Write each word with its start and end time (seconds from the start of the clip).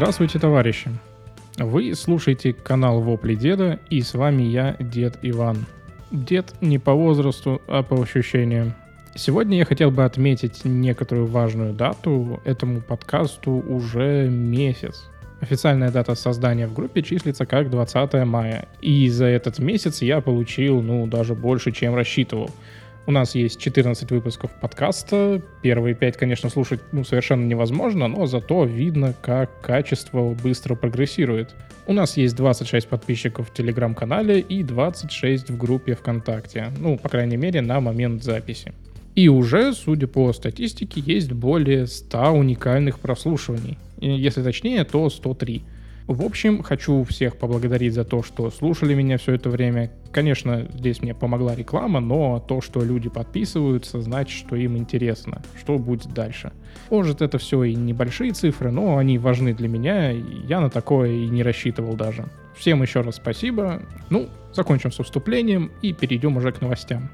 Здравствуйте, 0.00 0.38
товарищи! 0.38 0.88
Вы 1.58 1.94
слушаете 1.94 2.54
канал 2.54 3.02
Вопли 3.02 3.34
Деда, 3.34 3.78
и 3.90 4.00
с 4.00 4.14
вами 4.14 4.44
я, 4.44 4.74
Дед 4.80 5.18
Иван. 5.20 5.66
Дед 6.10 6.54
не 6.62 6.78
по 6.78 6.94
возрасту, 6.94 7.60
а 7.68 7.82
по 7.82 8.00
ощущениям. 8.00 8.72
Сегодня 9.14 9.58
я 9.58 9.66
хотел 9.66 9.90
бы 9.90 10.06
отметить 10.06 10.64
некоторую 10.64 11.26
важную 11.26 11.74
дату. 11.74 12.40
Этому 12.46 12.80
подкасту 12.80 13.50
уже 13.50 14.26
месяц. 14.30 15.04
Официальная 15.42 15.90
дата 15.90 16.14
создания 16.14 16.66
в 16.66 16.72
группе 16.72 17.02
числится 17.02 17.44
как 17.44 17.68
20 17.68 18.24
мая. 18.24 18.68
И 18.80 19.06
за 19.10 19.26
этот 19.26 19.58
месяц 19.58 20.00
я 20.00 20.22
получил, 20.22 20.80
ну, 20.80 21.06
даже 21.08 21.34
больше, 21.34 21.72
чем 21.72 21.94
рассчитывал. 21.94 22.50
У 23.06 23.12
нас 23.12 23.34
есть 23.34 23.58
14 23.58 24.10
выпусков 24.10 24.50
подкаста. 24.60 25.40
Первые 25.62 25.94
5, 25.94 26.16
конечно, 26.16 26.50
слушать 26.50 26.80
ну, 26.92 27.02
совершенно 27.02 27.44
невозможно, 27.44 28.08
но 28.08 28.26
зато 28.26 28.64
видно, 28.64 29.14
как 29.22 29.60
качество 29.62 30.34
быстро 30.34 30.74
прогрессирует. 30.74 31.54
У 31.86 31.92
нас 31.92 32.16
есть 32.16 32.36
26 32.36 32.88
подписчиков 32.88 33.48
в 33.48 33.54
Телеграм-канале 33.54 34.40
и 34.40 34.62
26 34.62 35.50
в 35.50 35.56
группе 35.56 35.94
ВКонтакте. 35.94 36.72
Ну, 36.78 36.98
по 36.98 37.08
крайней 37.08 37.36
мере, 37.36 37.62
на 37.62 37.80
момент 37.80 38.22
записи. 38.22 38.72
И 39.14 39.28
уже, 39.28 39.72
судя 39.72 40.06
по 40.06 40.32
статистике, 40.32 41.02
есть 41.04 41.32
более 41.32 41.86
100 41.86 42.30
уникальных 42.30 43.00
прослушиваний. 43.00 43.76
Если 44.00 44.42
точнее, 44.42 44.84
то 44.84 45.10
103. 45.10 45.62
В 46.10 46.24
общем, 46.24 46.64
хочу 46.64 47.04
всех 47.04 47.36
поблагодарить 47.36 47.94
за 47.94 48.04
то, 48.04 48.24
что 48.24 48.50
слушали 48.50 48.94
меня 48.94 49.16
все 49.16 49.34
это 49.34 49.48
время. 49.48 49.92
Конечно, 50.10 50.66
здесь 50.74 51.00
мне 51.02 51.14
помогла 51.14 51.54
реклама, 51.54 52.00
но 52.00 52.40
то, 52.40 52.60
что 52.60 52.82
люди 52.82 53.08
подписываются, 53.08 54.00
значит, 54.00 54.36
что 54.36 54.56
им 54.56 54.76
интересно, 54.76 55.40
что 55.56 55.78
будет 55.78 56.12
дальше. 56.12 56.50
Может, 56.90 57.22
это 57.22 57.38
все 57.38 57.62
и 57.62 57.76
небольшие 57.76 58.32
цифры, 58.32 58.72
но 58.72 58.98
они 58.98 59.18
важны 59.18 59.54
для 59.54 59.68
меня, 59.68 60.10
я 60.10 60.60
на 60.60 60.68
такое 60.68 61.12
и 61.12 61.28
не 61.28 61.44
рассчитывал 61.44 61.94
даже. 61.94 62.24
Всем 62.56 62.82
еще 62.82 63.02
раз 63.02 63.14
спасибо. 63.14 63.80
Ну, 64.08 64.28
закончим 64.52 64.90
с 64.90 64.98
вступлением 64.98 65.70
и 65.80 65.92
перейдем 65.92 66.36
уже 66.36 66.50
к 66.50 66.60
новостям. 66.60 67.08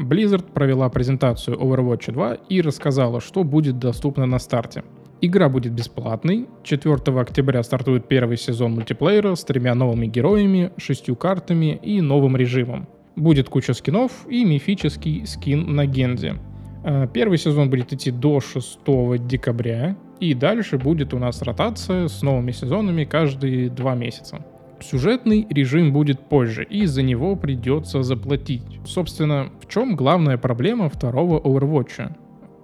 Blizzard 0.00 0.52
провела 0.52 0.88
презентацию 0.88 1.58
Overwatch 1.58 2.10
2 2.12 2.34
и 2.48 2.60
рассказала, 2.62 3.20
что 3.20 3.44
будет 3.44 3.78
доступно 3.78 4.26
на 4.26 4.38
старте. 4.38 4.82
Игра 5.20 5.50
будет 5.50 5.72
бесплатной. 5.74 6.48
4 6.62 6.94
октября 7.20 7.62
стартует 7.62 8.08
первый 8.08 8.38
сезон 8.38 8.72
мультиплеера 8.72 9.34
с 9.34 9.44
тремя 9.44 9.74
новыми 9.74 10.06
героями, 10.06 10.72
шестью 10.78 11.16
картами 11.16 11.78
и 11.82 12.00
новым 12.00 12.36
режимом. 12.36 12.88
Будет 13.16 13.50
куча 13.50 13.74
скинов 13.74 14.26
и 14.28 14.44
мифический 14.44 15.26
скин 15.26 15.74
на 15.74 15.84
Гензе. 15.84 16.36
А, 16.82 17.06
первый 17.06 17.36
сезон 17.36 17.68
будет 17.68 17.92
идти 17.92 18.10
до 18.10 18.40
6 18.40 18.78
декабря, 19.26 19.96
и 20.20 20.32
дальше 20.32 20.78
будет 20.78 21.12
у 21.12 21.18
нас 21.18 21.42
ротация 21.42 22.08
с 22.08 22.22
новыми 22.22 22.52
сезонами 22.52 23.04
каждые 23.04 23.68
два 23.68 23.94
месяца. 23.94 24.44
Сюжетный 24.82 25.46
режим 25.50 25.92
будет 25.92 26.20
позже, 26.28 26.64
и 26.64 26.86
за 26.86 27.02
него 27.02 27.36
придется 27.36 28.02
заплатить. 28.02 28.80
Собственно, 28.86 29.50
в 29.60 29.68
чем 29.68 29.94
главная 29.94 30.38
проблема 30.38 30.88
второго 30.88 31.38
Overwatch? 31.38 32.16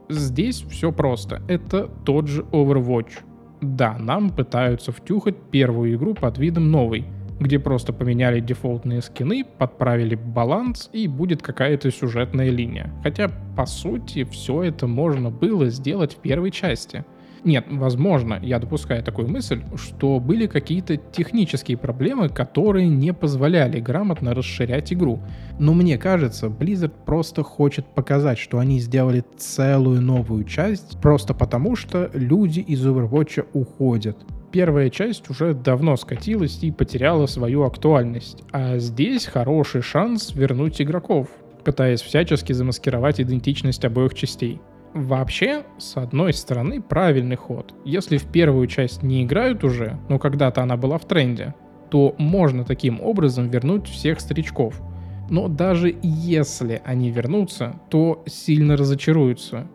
Здесь 0.08 0.62
все 0.62 0.92
просто. 0.92 1.42
Это 1.46 1.88
тот 2.04 2.28
же 2.28 2.42
Overwatch. 2.52 3.18
Да, 3.60 3.98
нам 3.98 4.30
пытаются 4.30 4.92
втюхать 4.92 5.36
первую 5.50 5.94
игру 5.96 6.14
под 6.14 6.38
видом 6.38 6.70
новой, 6.70 7.04
где 7.38 7.58
просто 7.58 7.92
поменяли 7.92 8.40
дефолтные 8.40 9.02
скины, 9.02 9.44
подправили 9.44 10.14
баланс 10.14 10.88
и 10.94 11.08
будет 11.08 11.42
какая-то 11.42 11.90
сюжетная 11.90 12.50
линия. 12.50 12.92
Хотя, 13.02 13.30
по 13.56 13.66
сути, 13.66 14.24
все 14.24 14.62
это 14.62 14.86
можно 14.86 15.30
было 15.30 15.68
сделать 15.68 16.14
в 16.14 16.18
первой 16.18 16.50
части— 16.50 17.04
нет, 17.46 17.66
возможно, 17.70 18.38
я 18.42 18.58
допускаю 18.58 19.02
такую 19.02 19.28
мысль, 19.28 19.62
что 19.76 20.18
были 20.20 20.46
какие-то 20.46 20.96
технические 20.96 21.76
проблемы, 21.76 22.28
которые 22.28 22.88
не 22.88 23.14
позволяли 23.14 23.80
грамотно 23.80 24.34
расширять 24.34 24.92
игру. 24.92 25.20
Но 25.58 25.72
мне 25.72 25.96
кажется, 25.96 26.48
Blizzard 26.48 26.92
просто 27.06 27.42
хочет 27.42 27.86
показать, 27.86 28.38
что 28.38 28.58
они 28.58 28.80
сделали 28.80 29.24
целую 29.38 30.02
новую 30.02 30.44
часть, 30.44 31.00
просто 31.00 31.32
потому 31.32 31.76
что 31.76 32.10
люди 32.12 32.60
из 32.60 32.84
Overwatch 32.84 33.46
уходят 33.52 34.18
первая 34.52 34.88
часть 34.88 35.28
уже 35.28 35.52
давно 35.52 35.96
скатилась 35.96 36.60
и 36.62 36.70
потеряла 36.70 37.26
свою 37.26 37.64
актуальность. 37.64 38.42
А 38.52 38.78
здесь 38.78 39.26
хороший 39.26 39.82
шанс 39.82 40.34
вернуть 40.34 40.80
игроков, 40.80 41.28
пытаясь 41.62 42.00
всячески 42.00 42.54
замаскировать 42.54 43.20
идентичность 43.20 43.84
обоих 43.84 44.14
частей. 44.14 44.60
Вообще, 44.96 45.64
с 45.76 45.98
одной 45.98 46.32
стороны, 46.32 46.80
правильный 46.80 47.36
ход. 47.36 47.74
Если 47.84 48.16
в 48.16 48.24
первую 48.24 48.66
часть 48.66 49.02
не 49.02 49.24
играют 49.24 49.62
уже, 49.62 49.98
но 50.08 50.18
когда-то 50.18 50.62
она 50.62 50.78
была 50.78 50.96
в 50.96 51.04
тренде, 51.04 51.54
то 51.90 52.14
можно 52.16 52.64
таким 52.64 53.02
образом 53.02 53.50
вернуть 53.50 53.86
всех 53.86 54.20
старичков. 54.20 54.80
Но 55.28 55.48
даже 55.48 55.94
если 56.02 56.80
они 56.82 57.10
вернутся, 57.10 57.78
то 57.90 58.24
сильно 58.26 58.74
разочаруются. 58.78 59.66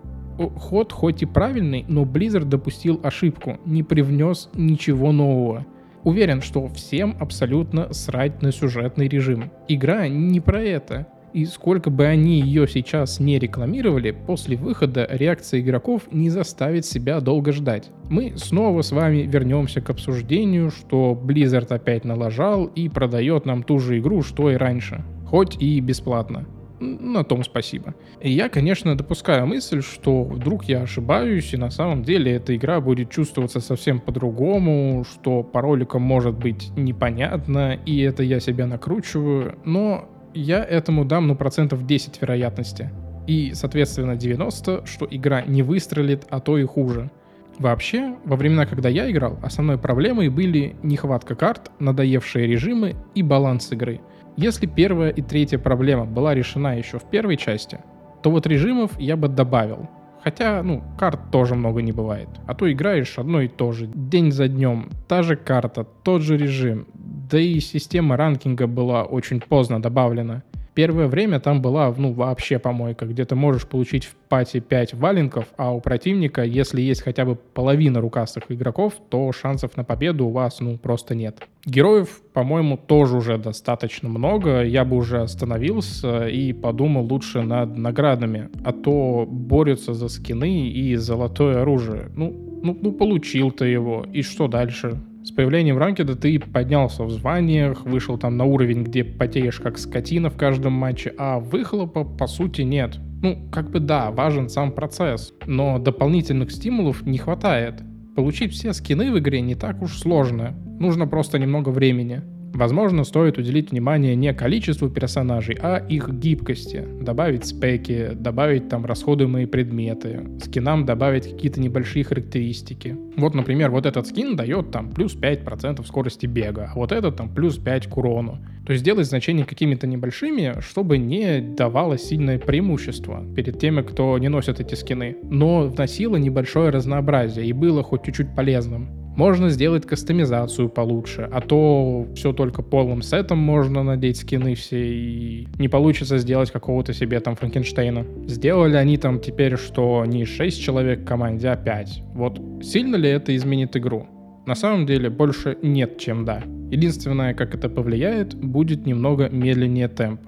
Ход 0.57 0.91
хоть 0.91 1.21
и 1.21 1.27
правильный, 1.27 1.85
но 1.87 2.01
Blizzard 2.01 2.45
допустил 2.45 2.99
ошибку, 3.03 3.59
не 3.63 3.83
привнес 3.83 4.49
ничего 4.55 5.11
нового. 5.11 5.67
Уверен, 6.03 6.41
что 6.41 6.67
всем 6.67 7.15
абсолютно 7.19 7.93
срать 7.93 8.41
на 8.41 8.51
сюжетный 8.51 9.07
режим. 9.07 9.51
Игра 9.67 10.07
не 10.07 10.39
про 10.39 10.63
это. 10.63 11.07
И 11.33 11.45
сколько 11.45 11.89
бы 11.89 12.05
они 12.05 12.41
ее 12.41 12.67
сейчас 12.67 13.19
не 13.19 13.39
рекламировали, 13.39 14.11
после 14.11 14.57
выхода 14.57 15.07
реакция 15.09 15.61
игроков 15.61 16.03
не 16.11 16.29
заставит 16.29 16.85
себя 16.85 17.21
долго 17.21 17.53
ждать. 17.53 17.89
Мы 18.09 18.33
снова 18.35 18.81
с 18.81 18.91
вами 18.91 19.19
вернемся 19.19 19.79
к 19.79 19.89
обсуждению, 19.89 20.71
что 20.71 21.19
Blizzard 21.21 21.73
опять 21.73 22.03
налажал 22.03 22.65
и 22.65 22.89
продает 22.89 23.45
нам 23.45 23.63
ту 23.63 23.79
же 23.79 23.99
игру, 23.99 24.21
что 24.23 24.51
и 24.51 24.55
раньше. 24.55 25.03
Хоть 25.25 25.61
и 25.61 25.79
бесплатно. 25.79 26.45
На 26.81 27.23
том 27.23 27.43
спасибо. 27.43 27.93
И 28.21 28.31
я, 28.31 28.49
конечно, 28.49 28.97
допускаю 28.97 29.45
мысль, 29.45 29.81
что 29.81 30.23
вдруг 30.23 30.65
я 30.65 30.81
ошибаюсь, 30.81 31.53
и 31.53 31.57
на 31.57 31.69
самом 31.69 32.03
деле 32.03 32.33
эта 32.33 32.55
игра 32.55 32.81
будет 32.81 33.11
чувствоваться 33.11 33.59
совсем 33.59 33.99
по-другому, 33.99 35.05
что 35.09 35.43
по 35.43 35.61
роликам 35.61 36.01
может 36.01 36.33
быть 36.37 36.71
непонятно, 36.75 37.79
и 37.85 37.99
это 38.01 38.23
я 38.23 38.39
себя 38.39 38.65
накручиваю, 38.65 39.59
но 39.63 40.09
я 40.33 40.63
этому 40.63 41.05
дам, 41.05 41.27
ну, 41.27 41.35
процентов 41.35 41.85
10 41.85 42.21
вероятности. 42.21 42.91
И, 43.27 43.51
соответственно, 43.53 44.15
90, 44.15 44.85
что 44.85 45.07
игра 45.09 45.43
не 45.43 45.63
выстрелит, 45.63 46.25
а 46.29 46.39
то 46.39 46.57
и 46.57 46.65
хуже. 46.65 47.11
Вообще, 47.59 48.15
во 48.25 48.35
времена, 48.35 48.65
когда 48.65 48.89
я 48.89 49.09
играл, 49.11 49.37
основной 49.43 49.77
проблемой 49.77 50.29
были 50.29 50.75
нехватка 50.81 51.35
карт, 51.35 51.71
надоевшие 51.79 52.47
режимы 52.47 52.95
и 53.13 53.21
баланс 53.21 53.71
игры. 53.71 54.01
Если 54.37 54.65
первая 54.65 55.11
и 55.11 55.21
третья 55.21 55.59
проблема 55.59 56.05
была 56.05 56.33
решена 56.33 56.77
еще 56.77 56.97
в 56.97 57.03
первой 57.03 57.37
части, 57.37 57.79
то 58.23 58.31
вот 58.31 58.47
режимов 58.47 58.99
я 58.99 59.17
бы 59.17 59.27
добавил. 59.27 59.89
Хотя, 60.23 60.61
ну, 60.63 60.83
карт 60.97 61.31
тоже 61.31 61.55
много 61.55 61.81
не 61.81 61.91
бывает. 61.91 62.29
А 62.45 62.53
то 62.53 62.71
играешь 62.71 63.17
одно 63.17 63.41
и 63.41 63.47
то 63.47 63.71
же, 63.71 63.87
день 63.87 64.31
за 64.31 64.47
днем, 64.47 64.89
та 65.07 65.23
же 65.23 65.35
карта, 65.35 65.83
тот 65.83 66.21
же 66.21 66.37
режим, 66.37 66.85
да 66.93 67.39
и 67.39 67.59
система 67.59 68.17
ранкинга 68.17 68.67
была 68.67 69.03
очень 69.03 69.39
поздно 69.39 69.81
добавлена. 69.81 70.43
Первое 70.73 71.07
время 71.07 71.39
там 71.39 71.61
была, 71.61 71.93
ну, 71.97 72.13
вообще 72.13 72.57
помойка, 72.57 73.05
где 73.05 73.25
ты 73.25 73.35
можешь 73.35 73.67
получить 73.67 74.05
в 74.05 74.15
пати 74.29 74.61
5 74.61 74.93
валенков, 74.93 75.45
а 75.57 75.73
у 75.73 75.81
противника, 75.81 76.43
если 76.43 76.81
есть 76.81 77.01
хотя 77.01 77.25
бы 77.25 77.35
половина 77.35 77.99
рукастых 77.99 78.43
игроков, 78.49 78.93
то 79.09 79.31
шансов 79.33 79.75
на 79.75 79.83
победу 79.83 80.27
у 80.27 80.31
вас, 80.31 80.61
ну, 80.61 80.77
просто 80.77 81.13
нет. 81.13 81.41
Героев, 81.65 82.21
по-моему, 82.33 82.77
тоже 82.77 83.17
уже 83.17 83.37
достаточно 83.37 84.07
много. 84.07 84.63
Я 84.63 84.85
бы 84.85 84.95
уже 84.95 85.21
остановился 85.21 86.27
и 86.27 86.53
подумал 86.53 87.03
лучше 87.03 87.41
над 87.41 87.77
наградами, 87.77 88.49
а 88.63 88.71
то 88.71 89.27
борются 89.29 89.93
за 89.93 90.07
скины 90.07 90.69
и 90.69 90.95
золотое 90.95 91.61
оружие. 91.61 92.09
Ну, 92.15 92.59
ну, 92.63 92.77
ну 92.81 92.91
получил 92.93 93.51
ты 93.51 93.65
его, 93.65 94.05
и 94.11 94.21
что 94.21 94.47
дальше? 94.47 95.01
С 95.23 95.31
появлением 95.31 95.77
ранкеда 95.77 96.15
ты 96.15 96.39
поднялся 96.39 97.03
в 97.03 97.11
званиях, 97.11 97.85
вышел 97.85 98.17
там 98.17 98.37
на 98.37 98.45
уровень, 98.45 98.83
где 98.83 99.03
потеешь 99.03 99.59
как 99.59 99.77
скотина 99.77 100.31
в 100.31 100.35
каждом 100.35 100.73
матче, 100.73 101.13
а 101.17 101.39
выхлопа 101.39 102.03
по 102.03 102.25
сути 102.25 102.63
нет. 102.63 102.97
Ну, 103.21 103.47
как 103.51 103.69
бы 103.69 103.79
да, 103.79 104.09
важен 104.09 104.49
сам 104.49 104.71
процесс, 104.71 105.31
но 105.45 105.77
дополнительных 105.77 106.49
стимулов 106.51 107.05
не 107.05 107.19
хватает. 107.19 107.75
Получить 108.15 108.51
все 108.51 108.73
скины 108.73 109.11
в 109.11 109.19
игре 109.19 109.41
не 109.41 109.53
так 109.53 109.83
уж 109.83 109.97
сложно, 109.99 110.55
нужно 110.79 111.05
просто 111.05 111.37
немного 111.37 111.69
времени. 111.69 112.23
Возможно, 112.53 113.03
стоит 113.03 113.37
уделить 113.37 113.71
внимание 113.71 114.15
не 114.15 114.33
количеству 114.33 114.89
персонажей, 114.89 115.57
а 115.61 115.77
их 115.77 116.09
гибкости. 116.09 116.85
Добавить 117.01 117.45
спеки, 117.45 118.09
добавить 118.13 118.69
там 118.69 118.85
расходуемые 118.85 119.47
предметы, 119.47 120.21
скинам 120.43 120.85
добавить 120.85 121.31
какие-то 121.31 121.61
небольшие 121.61 122.03
характеристики. 122.03 122.97
Вот, 123.15 123.33
например, 123.33 123.71
вот 123.71 123.85
этот 123.85 124.07
скин 124.07 124.35
дает 124.35 124.71
там 124.71 124.91
плюс 124.91 125.15
5% 125.15 125.85
скорости 125.85 126.25
бега, 126.25 126.71
а 126.73 126.75
вот 126.77 126.91
этот 126.91 127.15
там 127.15 127.33
плюс 127.33 127.57
5 127.57 127.87
к 127.87 127.97
урону. 127.97 128.39
То 128.65 128.73
есть 128.73 128.81
сделать 128.81 129.07
значения 129.07 129.45
какими-то 129.45 129.87
небольшими, 129.87 130.59
чтобы 130.59 130.97
не 130.97 131.41
давало 131.41 131.97
сильное 131.97 132.37
преимущество 132.37 133.25
перед 133.35 133.59
теми, 133.59 133.81
кто 133.81 134.17
не 134.17 134.29
носит 134.29 134.59
эти 134.59 134.75
скины, 134.75 135.17
но 135.23 135.67
вносило 135.67 136.17
небольшое 136.17 136.69
разнообразие 136.69 137.47
и 137.47 137.53
было 137.53 137.81
хоть 137.81 138.03
чуть-чуть 138.03 138.35
полезным. 138.35 138.89
Можно 139.15 139.49
сделать 139.49 139.85
кастомизацию 139.85 140.69
получше, 140.69 141.29
а 141.31 141.41
то 141.41 142.07
все 142.15 142.31
только 142.31 142.61
полным 142.61 143.01
сетом 143.01 143.39
можно 143.39 143.83
надеть 143.83 144.17
скины 144.17 144.55
все, 144.55 144.85
и 144.85 145.47
не 145.59 145.67
получится 145.67 146.17
сделать 146.17 146.51
какого-то 146.51 146.93
себе 146.93 147.19
там 147.19 147.35
Франкенштейна. 147.35 148.05
Сделали 148.27 148.77
они 148.77 148.97
там 148.97 149.19
теперь, 149.19 149.57
что 149.57 150.05
не 150.05 150.25
6 150.25 150.61
человек 150.61 151.01
в 151.01 151.05
команде, 151.05 151.49
а 151.49 151.57
5. 151.57 152.03
Вот 152.13 152.39
сильно 152.63 152.95
ли 152.95 153.09
это 153.09 153.35
изменит 153.35 153.75
игру? 153.75 154.07
На 154.45 154.55
самом 154.55 154.85
деле 154.85 155.09
больше 155.09 155.57
нет, 155.61 155.97
чем 155.97 156.25
да. 156.25 156.43
Единственное, 156.71 157.33
как 157.33 157.53
это 157.53 157.69
повлияет, 157.69 158.33
будет 158.33 158.85
немного 158.85 159.29
медленнее 159.29 159.89
темп. 159.89 160.21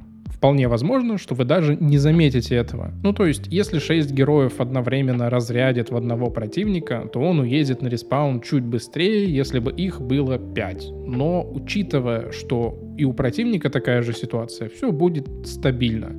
Вполне 0.43 0.67
возможно, 0.67 1.17
что 1.17 1.35
вы 1.35 1.45
даже 1.45 1.77
не 1.77 1.97
заметите 1.97 2.55
этого. 2.55 2.91
Ну 3.01 3.13
то 3.13 3.25
есть, 3.25 3.47
если 3.47 3.79
6 3.79 4.11
героев 4.11 4.59
одновременно 4.59 5.29
разрядят 5.29 5.89
в 5.89 5.95
одного 5.95 6.29
противника, 6.29 7.07
то 7.13 7.21
он 7.21 7.39
уедет 7.39 7.81
на 7.81 7.87
респаун 7.87 8.41
чуть 8.41 8.65
быстрее, 8.65 9.33
если 9.33 9.59
бы 9.59 9.71
их 9.71 10.01
было 10.01 10.37
5. 10.37 10.87
Но 11.07 11.49
учитывая, 11.49 12.33
что 12.33 12.77
и 12.97 13.05
у 13.05 13.13
противника 13.13 13.69
такая 13.69 14.01
же 14.01 14.11
ситуация, 14.11 14.67
все 14.67 14.91
будет 14.91 15.29
стабильно 15.47 16.11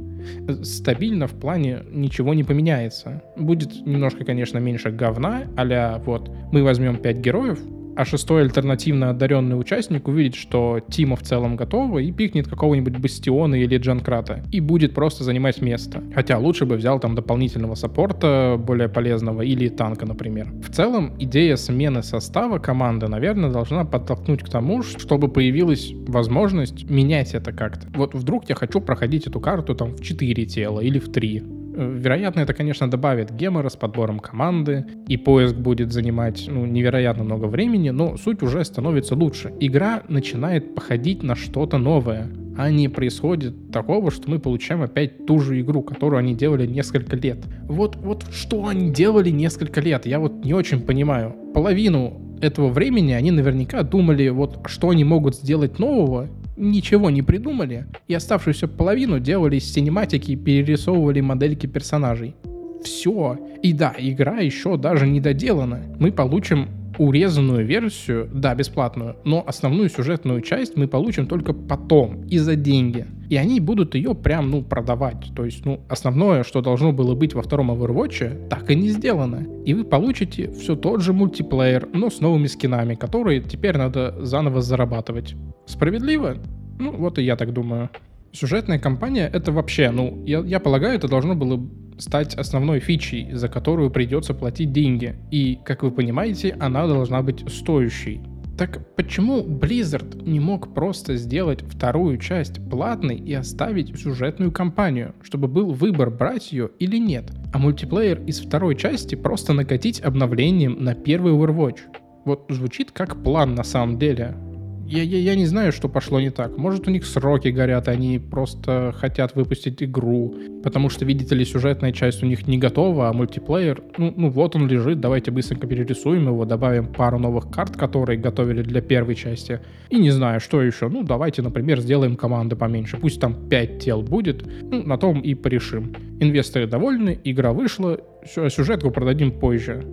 стабильно 0.62 1.26
в 1.26 1.34
плане 1.34 1.80
ничего 1.90 2.32
не 2.32 2.44
поменяется. 2.44 3.22
Будет 3.36 3.84
немножко, 3.84 4.24
конечно, 4.24 4.56
меньше 4.56 4.90
говна, 4.90 5.42
а 5.54 5.98
вот 5.98 6.30
мы 6.50 6.62
возьмем 6.62 6.96
5 6.96 7.18
героев, 7.18 7.58
а 7.96 8.04
шестой 8.04 8.42
альтернативно 8.42 9.10
одаренный 9.10 9.58
участник 9.58 10.08
увидит, 10.08 10.34
что 10.34 10.80
Тима 10.88 11.16
в 11.16 11.22
целом 11.22 11.56
готова 11.56 11.98
и 11.98 12.12
пикнет 12.12 12.48
какого-нибудь 12.48 12.98
Бастиона 12.98 13.54
или 13.54 13.76
Джанкрата 13.78 14.42
и 14.50 14.60
будет 14.60 14.94
просто 14.94 15.24
занимать 15.24 15.60
место. 15.60 16.02
Хотя 16.14 16.38
лучше 16.38 16.66
бы 16.66 16.76
взял 16.76 17.00
там 17.00 17.14
дополнительного 17.14 17.74
саппорта, 17.74 18.56
более 18.58 18.88
полезного, 18.88 19.42
или 19.42 19.68
танка, 19.68 20.06
например. 20.06 20.48
В 20.62 20.70
целом, 20.72 21.14
идея 21.18 21.56
смены 21.56 22.02
состава 22.02 22.58
команды, 22.58 23.08
наверное, 23.08 23.50
должна 23.50 23.84
подтолкнуть 23.84 24.42
к 24.42 24.48
тому, 24.48 24.82
чтобы 24.82 25.28
появилась 25.28 25.92
возможность 26.06 26.88
менять 26.88 27.34
это 27.34 27.52
как-то. 27.52 27.88
Вот 27.94 28.14
вдруг 28.14 28.48
я 28.48 28.54
хочу 28.54 28.80
проходить 28.80 29.26
эту 29.26 29.40
карту 29.40 29.74
там 29.74 29.96
в 29.96 30.02
4 30.02 30.46
тела 30.46 30.80
или 30.80 30.98
в 30.98 31.10
3 31.10 31.63
Вероятно, 31.76 32.40
это, 32.40 32.54
конечно, 32.54 32.88
добавит 32.88 33.32
гемора 33.32 33.68
с 33.68 33.76
подбором 33.76 34.20
команды, 34.20 34.86
и 35.08 35.16
поиск 35.16 35.56
будет 35.56 35.92
занимать 35.92 36.44
ну, 36.48 36.66
невероятно 36.66 37.24
много 37.24 37.46
времени, 37.46 37.90
но 37.90 38.16
суть 38.16 38.42
уже 38.42 38.64
становится 38.64 39.16
лучше. 39.16 39.52
Игра 39.58 40.02
начинает 40.08 40.74
походить 40.74 41.22
на 41.22 41.34
что-то 41.34 41.78
новое, 41.78 42.28
а 42.56 42.70
не 42.70 42.88
происходит 42.88 43.72
такого, 43.72 44.12
что 44.12 44.30
мы 44.30 44.38
получаем 44.38 44.82
опять 44.82 45.26
ту 45.26 45.40
же 45.40 45.60
игру, 45.60 45.82
которую 45.82 46.20
они 46.20 46.34
делали 46.34 46.66
несколько 46.66 47.16
лет. 47.16 47.44
Вот, 47.64 47.96
вот 47.96 48.24
что 48.32 48.68
они 48.68 48.90
делали 48.90 49.30
несколько 49.30 49.80
лет, 49.80 50.06
я 50.06 50.20
вот 50.20 50.44
не 50.44 50.54
очень 50.54 50.80
понимаю. 50.80 51.34
Половину 51.54 52.20
этого 52.40 52.68
времени 52.68 53.12
они 53.12 53.30
наверняка 53.32 53.82
думали, 53.82 54.28
вот 54.28 54.60
что 54.66 54.90
они 54.90 55.02
могут 55.02 55.34
сделать 55.34 55.78
нового, 55.78 56.28
ничего 56.56 57.10
не 57.10 57.22
придумали, 57.22 57.86
и 58.08 58.14
оставшуюся 58.14 58.68
половину 58.68 59.20
делали 59.20 59.58
синематики 59.58 60.36
перерисовывали 60.36 61.20
модельки 61.20 61.66
персонажей. 61.66 62.34
Все. 62.82 63.38
И 63.62 63.72
да, 63.72 63.94
игра 63.98 64.40
еще 64.40 64.76
даже 64.76 65.06
не 65.06 65.20
доделана. 65.20 65.82
Мы 65.98 66.12
получим 66.12 66.68
урезанную 66.98 67.64
версию, 67.64 68.28
да, 68.32 68.54
бесплатную, 68.54 69.16
но 69.24 69.42
основную 69.46 69.88
сюжетную 69.88 70.40
часть 70.40 70.76
мы 70.76 70.88
получим 70.88 71.26
только 71.26 71.52
потом 71.52 72.24
и 72.26 72.38
за 72.38 72.56
деньги. 72.56 73.06
И 73.30 73.36
они 73.36 73.60
будут 73.60 73.94
ее 73.94 74.14
прям, 74.14 74.50
ну, 74.50 74.62
продавать. 74.62 75.32
То 75.34 75.44
есть, 75.44 75.64
ну, 75.64 75.80
основное, 75.88 76.44
что 76.44 76.60
должно 76.60 76.92
было 76.92 77.14
быть 77.14 77.34
во 77.34 77.42
втором 77.42 77.70
Overwatch, 77.70 78.48
так 78.48 78.70
и 78.70 78.74
не 78.74 78.90
сделано. 78.90 79.46
И 79.64 79.74
вы 79.74 79.84
получите 79.84 80.50
все 80.52 80.76
тот 80.76 81.00
же 81.00 81.12
мультиплеер, 81.12 81.88
но 81.92 82.10
с 82.10 82.20
новыми 82.20 82.46
скинами, 82.46 82.94
которые 82.94 83.40
теперь 83.40 83.76
надо 83.76 84.14
заново 84.20 84.60
зарабатывать. 84.60 85.34
Справедливо? 85.66 86.36
Ну, 86.78 86.92
вот 86.92 87.18
и 87.18 87.22
я 87.22 87.36
так 87.36 87.52
думаю. 87.52 87.90
Сюжетная 88.32 88.80
кампания— 88.80 89.30
это 89.32 89.52
вообще, 89.52 89.90
ну, 89.90 90.22
я, 90.26 90.40
я 90.40 90.58
полагаю, 90.58 90.96
это 90.96 91.06
должно 91.06 91.36
было 91.36 91.56
стать 91.98 92.34
основной 92.34 92.80
фичей, 92.80 93.32
за 93.32 93.48
которую 93.48 93.90
придется 93.90 94.34
платить 94.34 94.72
деньги. 94.72 95.16
И, 95.30 95.58
как 95.64 95.82
вы 95.82 95.90
понимаете, 95.90 96.56
она 96.60 96.86
должна 96.86 97.22
быть 97.22 97.44
стоящей. 97.50 98.20
Так 98.56 98.94
почему 98.94 99.42
Blizzard 99.42 100.22
не 100.24 100.38
мог 100.38 100.74
просто 100.74 101.16
сделать 101.16 101.62
вторую 101.62 102.18
часть 102.18 102.60
платной 102.70 103.16
и 103.16 103.32
оставить 103.34 103.98
сюжетную 103.98 104.52
кампанию, 104.52 105.14
чтобы 105.22 105.48
был 105.48 105.72
выбор 105.72 106.10
брать 106.10 106.52
ее 106.52 106.70
или 106.78 106.98
нет, 106.98 107.32
а 107.52 107.58
мультиплеер 107.58 108.22
из 108.22 108.40
второй 108.40 108.76
части 108.76 109.16
просто 109.16 109.54
накатить 109.54 110.00
обновлением 110.00 110.84
на 110.84 110.94
первый 110.94 111.32
Overwatch? 111.32 111.80
Вот 112.24 112.46
звучит 112.48 112.92
как 112.92 113.22
план 113.24 113.56
на 113.56 113.64
самом 113.64 113.98
деле 113.98 114.36
я, 114.86 115.02
я, 115.02 115.18
я 115.18 115.34
не 115.34 115.46
знаю, 115.46 115.72
что 115.72 115.88
пошло 115.88 116.20
не 116.20 116.30
так. 116.30 116.56
Может, 116.58 116.86
у 116.88 116.90
них 116.90 117.04
сроки 117.06 117.48
горят, 117.48 117.88
они 117.88 118.18
просто 118.18 118.94
хотят 118.96 119.34
выпустить 119.34 119.82
игру, 119.82 120.34
потому 120.62 120.88
что, 120.88 121.04
видите 121.04 121.34
ли, 121.34 121.44
сюжетная 121.44 121.92
часть 121.92 122.22
у 122.22 122.26
них 122.26 122.46
не 122.46 122.58
готова, 122.58 123.08
а 123.08 123.12
мультиплеер, 123.12 123.82
ну, 123.98 124.12
ну 124.16 124.30
вот 124.30 124.56
он 124.56 124.68
лежит, 124.68 125.00
давайте 125.00 125.30
быстренько 125.30 125.66
перерисуем 125.66 126.26
его, 126.26 126.44
добавим 126.44 126.86
пару 126.86 127.18
новых 127.18 127.50
карт, 127.50 127.76
которые 127.76 128.18
готовили 128.18 128.62
для 128.62 128.80
первой 128.80 129.14
части. 129.14 129.60
И 129.90 129.98
не 129.98 130.10
знаю, 130.10 130.40
что 130.40 130.62
еще. 130.62 130.88
Ну, 130.88 131.02
давайте, 131.02 131.42
например, 131.42 131.80
сделаем 131.80 132.16
команды 132.16 132.56
поменьше. 132.56 132.96
Пусть 132.96 133.20
там 133.20 133.48
5 133.48 133.78
тел 133.78 134.02
будет, 134.02 134.44
ну, 134.62 134.82
на 134.82 134.98
том 134.98 135.20
и 135.20 135.34
порешим. 135.34 135.94
Инвесторы 136.20 136.66
довольны, 136.66 137.18
игра 137.24 137.52
вышла, 137.52 138.00
сюжетку 138.26 138.90
продадим 138.90 139.32
позже. 139.32 139.84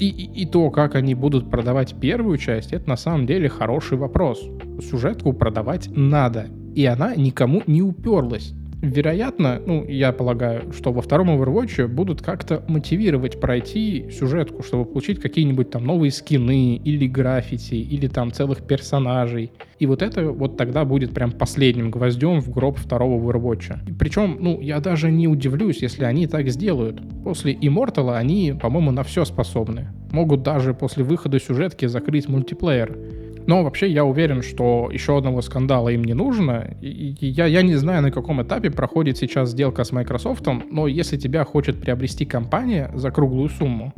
И, 0.00 0.08
и, 0.08 0.46
то, 0.46 0.70
как 0.70 0.94
они 0.94 1.14
будут 1.14 1.50
продавать 1.50 1.94
первую 2.00 2.38
часть, 2.38 2.72
это 2.72 2.88
на 2.88 2.96
самом 2.96 3.26
деле 3.26 3.48
хороший 3.48 3.98
вопрос. 3.98 4.42
Сюжетку 4.80 5.32
продавать 5.34 5.88
надо, 5.94 6.46
и 6.74 6.86
она 6.86 7.14
никому 7.14 7.62
не 7.66 7.82
уперлась 7.82 8.54
вероятно, 8.80 9.60
ну, 9.64 9.84
я 9.86 10.12
полагаю, 10.12 10.72
что 10.72 10.92
во 10.92 11.02
втором 11.02 11.30
Overwatch 11.30 11.86
будут 11.88 12.22
как-то 12.22 12.64
мотивировать 12.68 13.40
пройти 13.40 14.10
сюжетку, 14.10 14.62
чтобы 14.62 14.84
получить 14.84 15.20
какие-нибудь 15.20 15.70
там 15.70 15.84
новые 15.84 16.10
скины 16.10 16.76
или 16.76 17.06
граффити, 17.06 17.74
или 17.74 18.08
там 18.08 18.32
целых 18.32 18.66
персонажей. 18.66 19.52
И 19.78 19.86
вот 19.86 20.02
это 20.02 20.30
вот 20.30 20.56
тогда 20.56 20.84
будет 20.84 21.12
прям 21.12 21.32
последним 21.32 21.90
гвоздем 21.90 22.40
в 22.40 22.50
гроб 22.50 22.78
второго 22.78 23.20
Overwatch. 23.20 23.96
Причем, 23.98 24.36
ну, 24.40 24.60
я 24.60 24.80
даже 24.80 25.10
не 25.10 25.28
удивлюсь, 25.28 25.82
если 25.82 26.04
они 26.04 26.26
так 26.26 26.48
сделают. 26.48 27.00
После 27.24 27.54
Immortal 27.54 28.16
они, 28.16 28.54
по-моему, 28.60 28.90
на 28.90 29.02
все 29.02 29.24
способны. 29.24 29.88
Могут 30.12 30.42
даже 30.42 30.74
после 30.74 31.04
выхода 31.04 31.38
сюжетки 31.38 31.86
закрыть 31.86 32.28
мультиплеер. 32.28 32.98
Но 33.46 33.62
вообще 33.64 33.90
я 33.90 34.04
уверен, 34.04 34.42
что 34.42 34.88
еще 34.92 35.18
одного 35.18 35.42
скандала 35.42 35.88
им 35.88 36.04
не 36.04 36.14
нужно. 36.14 36.76
И 36.80 37.16
я, 37.20 37.46
я 37.46 37.62
не 37.62 37.76
знаю, 37.76 38.02
на 38.02 38.10
каком 38.10 38.42
этапе 38.42 38.70
проходит 38.70 39.18
сейчас 39.18 39.50
сделка 39.50 39.84
с 39.84 39.92
Microsoft, 39.92 40.46
но 40.70 40.86
если 40.86 41.16
тебя 41.16 41.44
хочет 41.44 41.80
приобрести 41.80 42.24
компания 42.24 42.90
за 42.94 43.10
круглую 43.10 43.48
сумму, 43.48 43.92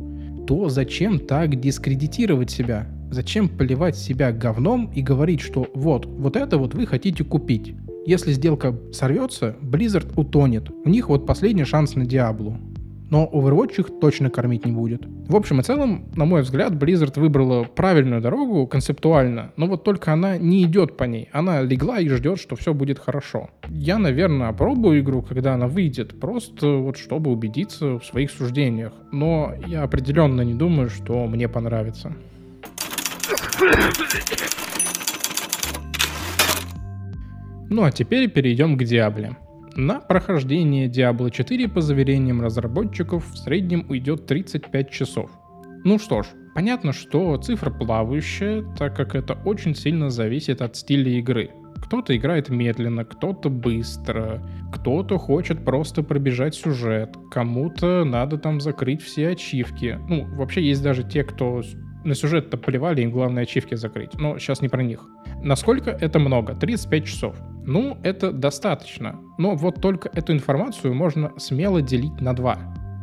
то 0.47 0.69
зачем 0.69 1.19
так 1.19 1.59
дискредитировать 1.59 2.51
себя? 2.51 2.87
Зачем 3.11 3.47
поливать 3.47 3.95
себя 3.95 4.31
говном 4.31 4.91
и 4.93 5.01
говорить, 5.01 5.41
что 5.41 5.67
вот, 5.73 6.05
вот 6.05 6.35
это 6.35 6.57
вот 6.57 6.73
вы 6.73 6.85
хотите 6.85 7.23
купить? 7.23 7.75
Если 8.05 8.33
сделка 8.33 8.77
сорвется, 8.91 9.55
Blizzard 9.61 10.11
утонет. 10.17 10.69
У 10.83 10.89
них 10.89 11.07
вот 11.07 11.25
последний 11.25 11.63
шанс 11.63 11.95
на 11.95 12.05
Диаблу 12.05 12.57
но 13.13 13.29
Overwatch 13.31 13.79
их 13.79 13.99
точно 14.01 14.31
кормить 14.31 14.65
не 14.65 14.71
будет. 14.71 15.03
В 15.27 15.35
общем 15.35 15.59
и 15.59 15.63
целом, 15.63 16.05
на 16.15 16.25
мой 16.25 16.41
взгляд, 16.41 16.73
Blizzard 16.73 17.19
выбрала 17.19 17.63
правильную 17.63 18.21
дорогу 18.21 18.65
концептуально, 18.65 19.51
но 19.55 19.67
вот 19.67 19.83
только 19.83 20.11
она 20.11 20.39
не 20.39 20.63
идет 20.63 20.97
по 20.97 21.03
ней. 21.03 21.29
Она 21.31 21.61
легла 21.61 21.99
и 21.99 22.09
ждет, 22.09 22.39
что 22.39 22.55
все 22.55 22.73
будет 22.73 22.97
хорошо. 22.97 23.51
Я, 23.69 23.99
наверное, 23.99 24.47
опробую 24.47 25.01
игру, 25.01 25.21
когда 25.21 25.53
она 25.53 25.67
выйдет, 25.67 26.19
просто 26.19 26.67
вот 26.77 26.97
чтобы 26.97 27.29
убедиться 27.29 27.99
в 27.99 28.03
своих 28.03 28.31
суждениях. 28.31 28.93
Но 29.11 29.53
я 29.67 29.83
определенно 29.83 30.41
не 30.41 30.55
думаю, 30.55 30.89
что 30.89 31.27
мне 31.27 31.47
понравится. 31.47 32.15
Ну 37.69 37.83
а 37.83 37.91
теперь 37.91 38.27
перейдем 38.27 38.75
к 38.75 38.83
Диабле. 38.83 39.37
На 39.75 39.99
прохождение 39.99 40.87
Diablo 40.87 41.31
4 41.31 41.67
по 41.67 41.81
заверениям 41.81 42.41
разработчиков 42.41 43.25
в 43.27 43.37
среднем 43.37 43.87
уйдет 43.89 44.27
35 44.27 44.91
часов. 44.91 45.31
Ну 45.83 45.97
что 45.97 46.21
ж, 46.21 46.27
понятно, 46.53 46.93
что 46.93 47.35
цифра 47.37 47.71
плавающая, 47.71 48.63
так 48.77 48.95
как 48.95 49.15
это 49.15 49.33
очень 49.45 49.73
сильно 49.73 50.11
зависит 50.11 50.61
от 50.61 50.75
стиля 50.75 51.11
игры. 51.13 51.49
Кто-то 51.81 52.15
играет 52.15 52.49
медленно, 52.49 53.03
кто-то 53.03 53.49
быстро, 53.49 54.47
кто-то 54.71 55.17
хочет 55.17 55.65
просто 55.65 56.03
пробежать 56.03 56.53
сюжет, 56.53 57.17
кому-то 57.31 58.05
надо 58.05 58.37
там 58.37 58.61
закрыть 58.61 59.01
все 59.01 59.29
ачивки. 59.29 59.99
Ну, 60.07 60.27
вообще 60.35 60.61
есть 60.61 60.83
даже 60.83 61.03
те, 61.03 61.23
кто 61.23 61.63
на 62.03 62.15
сюжет-то 62.15 62.57
поливали, 62.57 63.01
им 63.01 63.11
главное 63.11 63.43
ачивки 63.43 63.75
закрыть. 63.75 64.13
Но 64.15 64.37
сейчас 64.37 64.61
не 64.61 64.69
про 64.69 64.83
них. 64.83 65.07
Насколько 65.41 65.91
это 65.91 66.19
много? 66.19 66.55
35 66.55 67.05
часов. 67.05 67.35
Ну, 67.65 67.97
это 68.03 68.31
достаточно. 68.31 69.19
Но 69.37 69.55
вот 69.55 69.81
только 69.81 70.09
эту 70.13 70.33
информацию 70.33 70.93
можно 70.93 71.31
смело 71.37 71.81
делить 71.81 72.19
на 72.21 72.33
два. 72.33 72.57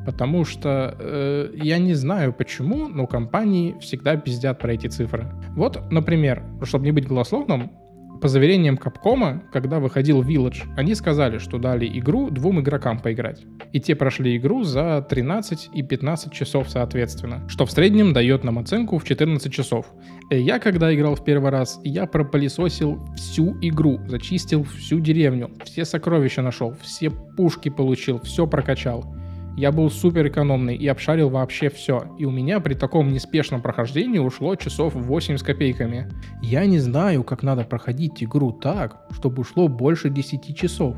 Потому 0.07 0.45
что 0.45 0.97
э, 0.99 1.51
я 1.55 1.79
не 1.79 1.95
знаю 1.95 2.33
почему, 2.33 2.89
но 2.89 3.07
компании 3.07 3.77
всегда 3.81 4.17
пиздят 4.17 4.59
про 4.59 4.73
эти 4.73 4.87
цифры. 4.87 5.31
Вот, 5.51 5.91
например, 5.91 6.43
чтобы 6.63 6.87
не 6.87 6.93
быть 6.93 7.07
голословным, 7.07 7.71
по 8.21 8.29
заверениям 8.29 8.77
Капкома, 8.77 9.43
когда 9.53 9.81
выходил 9.81 10.23
Village, 10.23 10.63
они 10.77 10.95
сказали, 10.95 11.39
что 11.39 11.59
дали 11.59 11.87
игру 11.99 12.31
двум 12.31 12.61
игрокам 12.61 12.99
поиграть. 12.99 13.45
И 13.73 13.81
те 13.81 13.95
прошли 13.95 14.37
игру 14.37 14.63
за 14.63 15.05
13 15.09 15.71
и 15.73 15.83
15 15.83 16.33
часов 16.33 16.69
соответственно, 16.69 17.49
что 17.49 17.67
в 17.67 17.71
среднем 17.71 18.13
дает 18.13 18.45
нам 18.45 18.59
оценку 18.59 18.99
в 18.99 19.05
14 19.05 19.53
часов. 19.53 19.87
Э, 20.31 20.39
я, 20.41 20.59
когда 20.59 20.95
играл 20.95 21.15
в 21.15 21.25
первый 21.25 21.51
раз, 21.51 21.81
я 21.85 22.07
пропылесосил 22.07 23.01
всю 23.17 23.57
игру, 23.61 23.99
зачистил 24.07 24.65
всю 24.65 25.01
деревню, 25.01 25.51
все 25.65 25.85
сокровища 25.85 26.43
нашел, 26.43 26.75
все 26.83 27.11
пушки 27.11 27.69
получил, 27.69 28.21
все 28.21 28.47
прокачал. 28.47 29.20
Я 29.61 29.73
был 29.73 29.91
супер 29.91 30.27
экономный 30.27 30.75
и 30.75 30.89
обшарил 30.89 31.29
вообще 31.29 31.69
все. 31.69 32.17
И 32.19 32.25
у 32.25 32.31
меня 32.31 32.61
при 32.61 32.73
таком 32.73 33.13
неспешном 33.13 33.61
прохождении 33.61 34.19
ушло 34.19 34.57
часов 34.57 34.95
8 34.95 35.37
с 35.37 35.43
копейками. 35.43 36.11
Я 36.41 36.65
не 36.65 36.79
знаю, 36.79 37.25
как 37.25 37.43
надо 37.43 37.65
проходить 37.65 38.25
игру 38.25 38.53
так, 38.53 39.07
чтобы 39.11 39.43
ушло 39.43 39.69
больше 39.69 40.09
10 40.09 40.57
часов. 40.57 40.97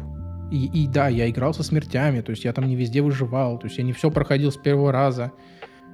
И, 0.52 0.66
и 0.66 0.87
да, 0.87 1.09
я 1.09 1.28
играл 1.28 1.52
со 1.52 1.64
смертями, 1.64 2.21
то 2.21 2.31
есть 2.31 2.45
я 2.45 2.52
там 2.52 2.69
не 2.69 2.76
везде 2.76 3.02
выживал, 3.02 3.59
то 3.59 3.66
есть 3.66 3.78
я 3.78 3.83
не 3.83 3.92
все 3.92 4.12
проходил 4.12 4.52
с 4.52 4.57
первого 4.57 4.92
раза. 4.92 5.33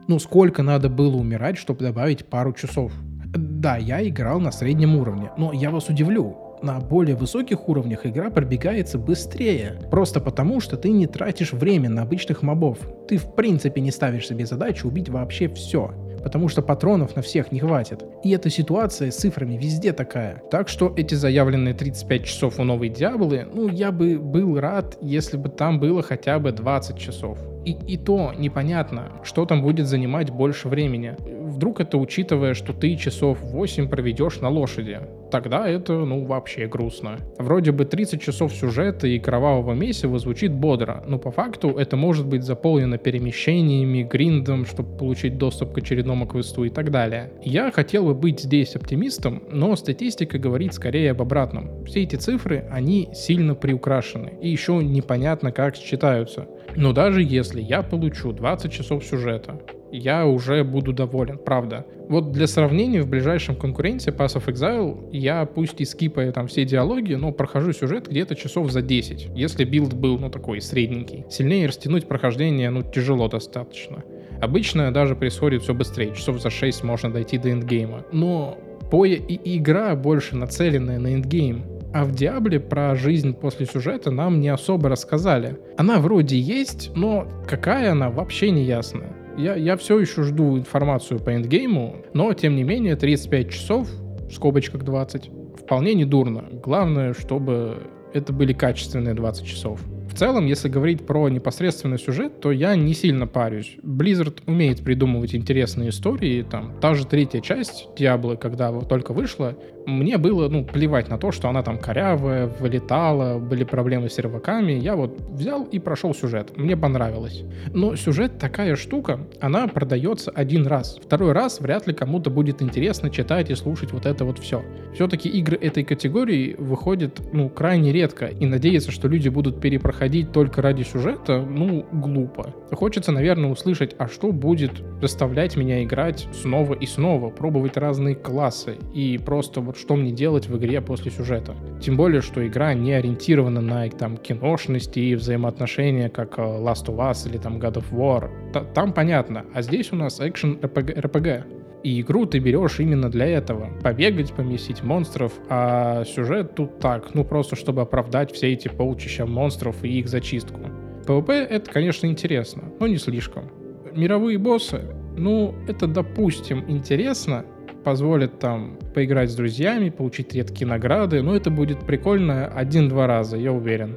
Ну, 0.06 0.18
сколько 0.18 0.62
надо 0.62 0.90
было 0.90 1.16
умирать, 1.16 1.56
чтобы 1.56 1.80
добавить 1.80 2.26
пару 2.26 2.52
часов? 2.52 2.92
Да, 3.24 3.78
я 3.78 4.06
играл 4.06 4.40
на 4.40 4.52
среднем 4.52 4.94
уровне, 4.94 5.30
но 5.38 5.54
я 5.54 5.70
вас 5.70 5.88
удивлю 5.88 6.47
на 6.62 6.80
более 6.80 7.16
высоких 7.16 7.68
уровнях 7.68 8.06
игра 8.06 8.30
пробегается 8.30 8.98
быстрее. 8.98 9.78
Просто 9.90 10.20
потому, 10.20 10.60
что 10.60 10.76
ты 10.76 10.90
не 10.90 11.06
тратишь 11.06 11.52
время 11.52 11.88
на 11.90 12.02
обычных 12.02 12.42
мобов. 12.42 12.78
Ты 13.08 13.16
в 13.16 13.34
принципе 13.34 13.80
не 13.80 13.90
ставишь 13.90 14.26
себе 14.26 14.46
задачу 14.46 14.88
убить 14.88 15.08
вообще 15.08 15.48
все 15.48 15.92
потому 16.22 16.48
что 16.48 16.62
патронов 16.62 17.16
на 17.16 17.22
всех 17.22 17.52
не 17.52 17.60
хватит. 17.60 18.04
И 18.22 18.30
эта 18.30 18.50
ситуация 18.50 19.10
с 19.10 19.16
цифрами 19.16 19.56
везде 19.56 19.92
такая. 19.92 20.42
Так 20.50 20.68
что 20.68 20.92
эти 20.96 21.14
заявленные 21.14 21.74
35 21.74 22.24
часов 22.24 22.58
у 22.58 22.64
новой 22.64 22.88
Диаблы, 22.88 23.46
ну, 23.52 23.68
я 23.68 23.92
бы 23.92 24.18
был 24.18 24.58
рад, 24.58 24.98
если 25.00 25.36
бы 25.36 25.48
там 25.48 25.80
было 25.80 26.02
хотя 26.02 26.38
бы 26.38 26.52
20 26.52 26.98
часов. 26.98 27.38
И, 27.68 27.76
и 27.86 27.96
то 27.98 28.32
непонятно, 28.34 29.12
что 29.22 29.44
там 29.44 29.60
будет 29.60 29.86
занимать 29.86 30.30
больше 30.30 30.68
времени. 30.68 31.16
Вдруг 31.20 31.80
это 31.80 31.98
учитывая, 31.98 32.54
что 32.54 32.72
ты 32.72 32.96
часов 32.96 33.42
8 33.42 33.90
проведешь 33.90 34.40
на 34.40 34.48
лошади. 34.48 35.00
Тогда 35.30 35.68
это, 35.68 35.92
ну, 35.92 36.24
вообще 36.24 36.66
грустно. 36.66 37.18
Вроде 37.38 37.72
бы 37.72 37.84
30 37.84 38.22
часов 38.22 38.54
сюжета 38.54 39.06
и 39.06 39.18
кровавого 39.18 39.74
месива 39.74 40.18
звучит 40.18 40.50
бодро, 40.50 41.04
но 41.06 41.18
по 41.18 41.30
факту 41.30 41.76
это 41.76 41.96
может 41.98 42.26
быть 42.26 42.42
заполнено 42.42 42.96
перемещениями, 42.96 44.02
гриндом, 44.02 44.64
чтобы 44.64 44.96
получить 44.96 45.36
доступ 45.36 45.74
к 45.74 45.78
очередному 45.78 46.26
квесту 46.26 46.64
и 46.64 46.70
так 46.70 46.90
далее. 46.90 47.32
Я 47.42 47.70
хотел 47.70 48.06
бы 48.06 48.14
быть 48.14 48.40
здесь 48.40 48.74
оптимистом, 48.76 49.42
но 49.50 49.76
статистика 49.76 50.38
говорит 50.38 50.72
скорее 50.72 51.10
об 51.10 51.20
обратном. 51.20 51.84
Все 51.84 52.04
эти 52.04 52.16
цифры, 52.16 52.66
они 52.70 53.10
сильно 53.12 53.54
приукрашены 53.54 54.38
и 54.40 54.48
еще 54.48 54.82
непонятно 54.82 55.52
как 55.52 55.76
считаются. 55.76 56.46
Но 56.78 56.92
даже 56.92 57.24
если 57.24 57.60
я 57.60 57.82
получу 57.82 58.32
20 58.32 58.70
часов 58.70 59.04
сюжета, 59.04 59.60
я 59.90 60.26
уже 60.26 60.62
буду 60.62 60.92
доволен, 60.92 61.36
правда. 61.36 61.84
Вот 62.08 62.30
для 62.30 62.46
сравнения, 62.46 63.02
в 63.02 63.08
ближайшем 63.08 63.56
конкуренте 63.56 64.12
Path 64.12 64.36
of 64.36 64.46
Exile 64.46 65.08
я 65.10 65.44
пусть 65.44 65.80
и 65.80 65.84
скипаю 65.84 66.32
там 66.32 66.46
все 66.46 66.64
диалоги, 66.64 67.14
но 67.14 67.32
прохожу 67.32 67.72
сюжет 67.72 68.06
где-то 68.08 68.36
часов 68.36 68.70
за 68.70 68.80
10, 68.80 69.30
если 69.34 69.64
билд 69.64 69.92
был, 69.94 70.20
ну, 70.20 70.30
такой 70.30 70.60
средненький. 70.60 71.24
Сильнее 71.28 71.66
растянуть 71.66 72.06
прохождение, 72.06 72.70
ну, 72.70 72.84
тяжело 72.84 73.26
достаточно. 73.26 74.04
Обычно 74.40 74.92
даже 74.92 75.16
происходит 75.16 75.62
все 75.62 75.74
быстрее, 75.74 76.14
часов 76.14 76.40
за 76.40 76.48
6 76.48 76.84
можно 76.84 77.12
дойти 77.12 77.38
до 77.38 77.50
эндгейма. 77.50 78.04
Но 78.12 78.56
PoE 78.88 79.58
игра 79.58 79.96
больше 79.96 80.36
нацеленная 80.36 81.00
на 81.00 81.12
эндгейм, 81.12 81.64
а 81.92 82.04
в 82.04 82.12
Диабле 82.12 82.60
про 82.60 82.94
жизнь 82.94 83.34
после 83.34 83.66
сюжета 83.66 84.10
нам 84.10 84.40
не 84.40 84.48
особо 84.48 84.88
рассказали. 84.88 85.58
Она 85.76 85.98
вроде 85.98 86.38
есть, 86.38 86.90
но 86.94 87.26
какая 87.46 87.92
она 87.92 88.10
вообще 88.10 88.50
не 88.50 88.64
ясная. 88.64 89.12
Я, 89.36 89.54
я 89.54 89.76
все 89.76 89.98
еще 89.98 90.22
жду 90.22 90.58
информацию 90.58 91.20
по 91.20 91.34
эндгейму, 91.34 91.96
но 92.12 92.32
тем 92.34 92.56
не 92.56 92.64
менее 92.64 92.96
35 92.96 93.50
часов, 93.50 93.88
в 94.28 94.32
скобочках 94.32 94.82
20, 94.82 95.30
вполне 95.60 95.94
не 95.94 96.04
дурно. 96.04 96.44
Главное, 96.52 97.14
чтобы 97.14 97.82
это 98.12 98.32
были 98.32 98.52
качественные 98.52 99.14
20 99.14 99.46
часов 99.46 99.80
целом, 100.18 100.46
если 100.46 100.68
говорить 100.68 101.06
про 101.06 101.28
непосредственный 101.28 101.98
сюжет, 101.98 102.40
то 102.40 102.50
я 102.50 102.74
не 102.74 102.92
сильно 102.92 103.26
парюсь. 103.26 103.76
Blizzard 103.82 104.42
умеет 104.46 104.82
придумывать 104.82 105.34
интересные 105.34 105.90
истории, 105.90 106.42
там, 106.42 106.74
та 106.80 106.94
же 106.94 107.06
третья 107.06 107.40
часть 107.40 107.88
Диаблы, 107.96 108.36
когда 108.36 108.72
только 108.80 109.12
вышла, 109.12 109.56
мне 109.88 110.18
было, 110.18 110.48
ну, 110.48 110.64
плевать 110.64 111.08
на 111.08 111.16
то, 111.16 111.32
что 111.32 111.48
она 111.48 111.62
там 111.62 111.78
корявая, 111.78 112.46
вылетала, 112.46 113.38
были 113.38 113.64
проблемы 113.64 114.10
с 114.10 114.14
серваками, 114.14 114.72
я 114.72 114.96
вот 114.96 115.18
взял 115.30 115.64
и 115.64 115.78
прошел 115.78 116.14
сюжет, 116.14 116.56
мне 116.56 116.76
понравилось. 116.76 117.42
Но 117.72 117.96
сюжет 117.96 118.38
такая 118.38 118.76
штука, 118.76 119.20
она 119.40 119.66
продается 119.66 120.30
один 120.30 120.66
раз. 120.66 120.98
Второй 121.02 121.32
раз 121.32 121.60
вряд 121.60 121.86
ли 121.86 121.94
кому-то 121.94 122.28
будет 122.28 122.60
интересно 122.60 123.08
читать 123.08 123.50
и 123.50 123.54
слушать 123.54 123.92
вот 123.92 124.04
это 124.04 124.26
вот 124.26 124.38
все. 124.38 124.62
Все-таки 124.94 125.28
игры 125.30 125.56
этой 125.56 125.84
категории 125.84 126.54
выходят, 126.58 127.20
ну, 127.32 127.48
крайне 127.48 127.90
редко, 127.90 128.26
и 128.26 128.44
надеяться, 128.44 128.90
что 128.90 129.08
люди 129.08 129.30
будут 129.30 129.60
перепроходить 129.60 130.07
ходить 130.08 130.32
только 130.32 130.62
ради 130.62 130.84
сюжета, 130.84 131.42
ну, 131.42 131.84
глупо. 131.92 132.54
Хочется, 132.72 133.12
наверное, 133.12 133.50
услышать, 133.50 133.94
а 133.98 134.08
что 134.08 134.32
будет 134.32 134.70
заставлять 135.02 135.54
меня 135.54 135.84
играть 135.84 136.26
снова 136.32 136.72
и 136.72 136.86
снова, 136.86 137.28
пробовать 137.28 137.76
разные 137.76 138.14
классы, 138.14 138.78
и 138.94 139.18
просто 139.18 139.60
вот 139.60 139.76
что 139.76 139.96
мне 139.96 140.10
делать 140.10 140.48
в 140.48 140.56
игре 140.56 140.80
после 140.80 141.10
сюжета. 141.10 141.54
Тем 141.82 141.98
более, 141.98 142.22
что 142.22 142.46
игра 142.46 142.72
не 142.72 142.94
ориентирована 142.94 143.60
на 143.60 143.86
там 143.90 144.16
киношности 144.16 144.98
и 144.98 145.14
взаимоотношения, 145.14 146.08
как 146.08 146.38
э, 146.38 146.42
Last 146.42 146.86
of 146.86 146.96
Us 146.96 147.28
или 147.28 147.36
там 147.36 147.58
God 147.58 147.74
of 147.74 147.84
War. 147.92 148.30
Там 148.72 148.94
понятно, 148.94 149.44
а 149.52 149.60
здесь 149.60 149.92
у 149.92 149.96
нас 149.96 150.20
экшен 150.20 150.54
RPG. 150.54 151.67
И 151.82 152.00
игру 152.00 152.26
ты 152.26 152.38
берешь 152.38 152.80
именно 152.80 153.08
для 153.10 153.26
этого. 153.26 153.68
Побегать, 153.82 154.32
помесить 154.32 154.82
монстров, 154.82 155.32
а 155.48 156.04
сюжет 156.04 156.54
тут 156.54 156.78
так, 156.80 157.14
ну 157.14 157.24
просто 157.24 157.56
чтобы 157.56 157.82
оправдать 157.82 158.32
все 158.32 158.52
эти 158.52 158.68
полчища 158.68 159.26
монстров 159.26 159.84
и 159.84 159.98
их 159.98 160.08
зачистку. 160.08 160.60
PvP 161.06 161.32
это, 161.32 161.70
конечно, 161.70 162.06
интересно, 162.06 162.64
но 162.80 162.86
не 162.86 162.98
слишком. 162.98 163.50
Мировые 163.94 164.38
боссы, 164.38 164.82
ну, 165.16 165.54
это, 165.66 165.86
допустим, 165.86 166.64
интересно, 166.68 167.44
позволит 167.84 168.38
там 168.38 168.78
поиграть 168.94 169.30
с 169.30 169.34
друзьями, 169.34 169.90
получить 169.90 170.34
редкие 170.34 170.68
награды, 170.68 171.22
но 171.22 171.34
это 171.34 171.50
будет 171.50 171.80
прикольно 171.80 172.46
один-два 172.46 173.06
раза, 173.06 173.36
я 173.36 173.52
уверен. 173.52 173.96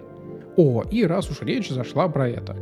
О, 0.56 0.84
и 0.90 1.06
раз 1.06 1.30
уж 1.30 1.42
речь 1.42 1.70
зашла 1.70 2.08
про 2.08 2.30
это. 2.30 2.56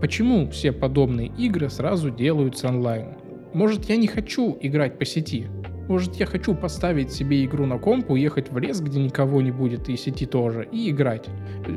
Почему 0.00 0.50
все 0.50 0.72
подобные 0.72 1.28
игры 1.38 1.70
сразу 1.70 2.10
делаются 2.10 2.68
онлайн? 2.68 3.14
Может, 3.54 3.84
я 3.88 3.96
не 3.96 4.08
хочу 4.08 4.58
играть 4.60 4.98
по 4.98 5.04
сети. 5.04 5.46
Может, 5.88 6.16
я 6.16 6.26
хочу 6.26 6.54
поставить 6.54 7.12
себе 7.12 7.44
игру 7.44 7.66
на 7.66 7.78
комп, 7.78 8.10
уехать 8.10 8.50
в 8.50 8.58
лес, 8.58 8.80
где 8.80 9.00
никого 9.00 9.42
не 9.42 9.50
будет, 9.50 9.88
и 9.88 9.96
сети 9.96 10.26
тоже, 10.26 10.66
и 10.72 10.90
играть. 10.90 11.26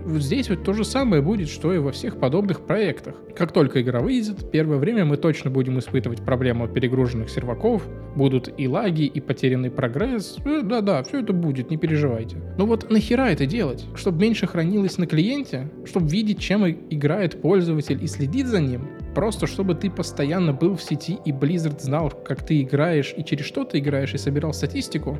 Здесь 0.07 0.49
вот 0.49 0.63
то 0.63 0.73
же 0.73 0.85
самое 0.85 1.21
будет, 1.21 1.49
что 1.49 1.73
и 1.73 1.77
во 1.77 1.91
всех 1.91 2.17
подобных 2.17 2.61
проектах. 2.61 3.15
Как 3.35 3.51
только 3.51 3.81
игра 3.81 3.99
выйдет, 3.99 4.49
первое 4.49 4.77
время 4.77 5.05
мы 5.05 5.17
точно 5.17 5.51
будем 5.51 5.77
испытывать 5.77 6.23
проблему 6.23 6.67
перегруженных 6.67 7.29
серваков, 7.29 7.83
будут 8.15 8.49
и 8.57 8.67
лаги, 8.67 9.03
и 9.03 9.19
потерянный 9.19 9.69
прогресс. 9.69 10.37
Э, 10.45 10.61
да-да, 10.63 11.03
все 11.03 11.19
это 11.19 11.33
будет, 11.33 11.69
не 11.69 11.77
переживайте. 11.77 12.37
Но 12.57 12.65
вот 12.65 12.89
нахера 12.89 13.29
это 13.29 13.45
делать? 13.45 13.85
Чтобы 13.93 14.21
меньше 14.21 14.47
хранилось 14.47 14.97
на 14.97 15.05
клиенте? 15.05 15.69
Чтобы 15.85 16.07
видеть, 16.09 16.39
чем 16.39 16.65
играет 16.65 17.41
пользователь 17.41 18.01
и 18.01 18.07
следить 18.07 18.47
за 18.47 18.61
ним? 18.61 18.87
Просто 19.17 19.47
чтобы 19.47 19.73
ты 19.73 19.89
постоянно 19.89 20.53
был 20.53 20.75
в 20.75 20.83
сети 20.83 21.17
и 21.25 21.31
Blizzard 21.31 21.81
знал, 21.81 22.11
как 22.11 22.45
ты 22.45 22.61
играешь 22.61 23.15
и 23.17 23.23
через 23.23 23.45
что 23.45 23.63
ты 23.63 23.79
играешь 23.79 24.13
и 24.13 24.19
собирал 24.19 24.53
статистику? 24.53 25.17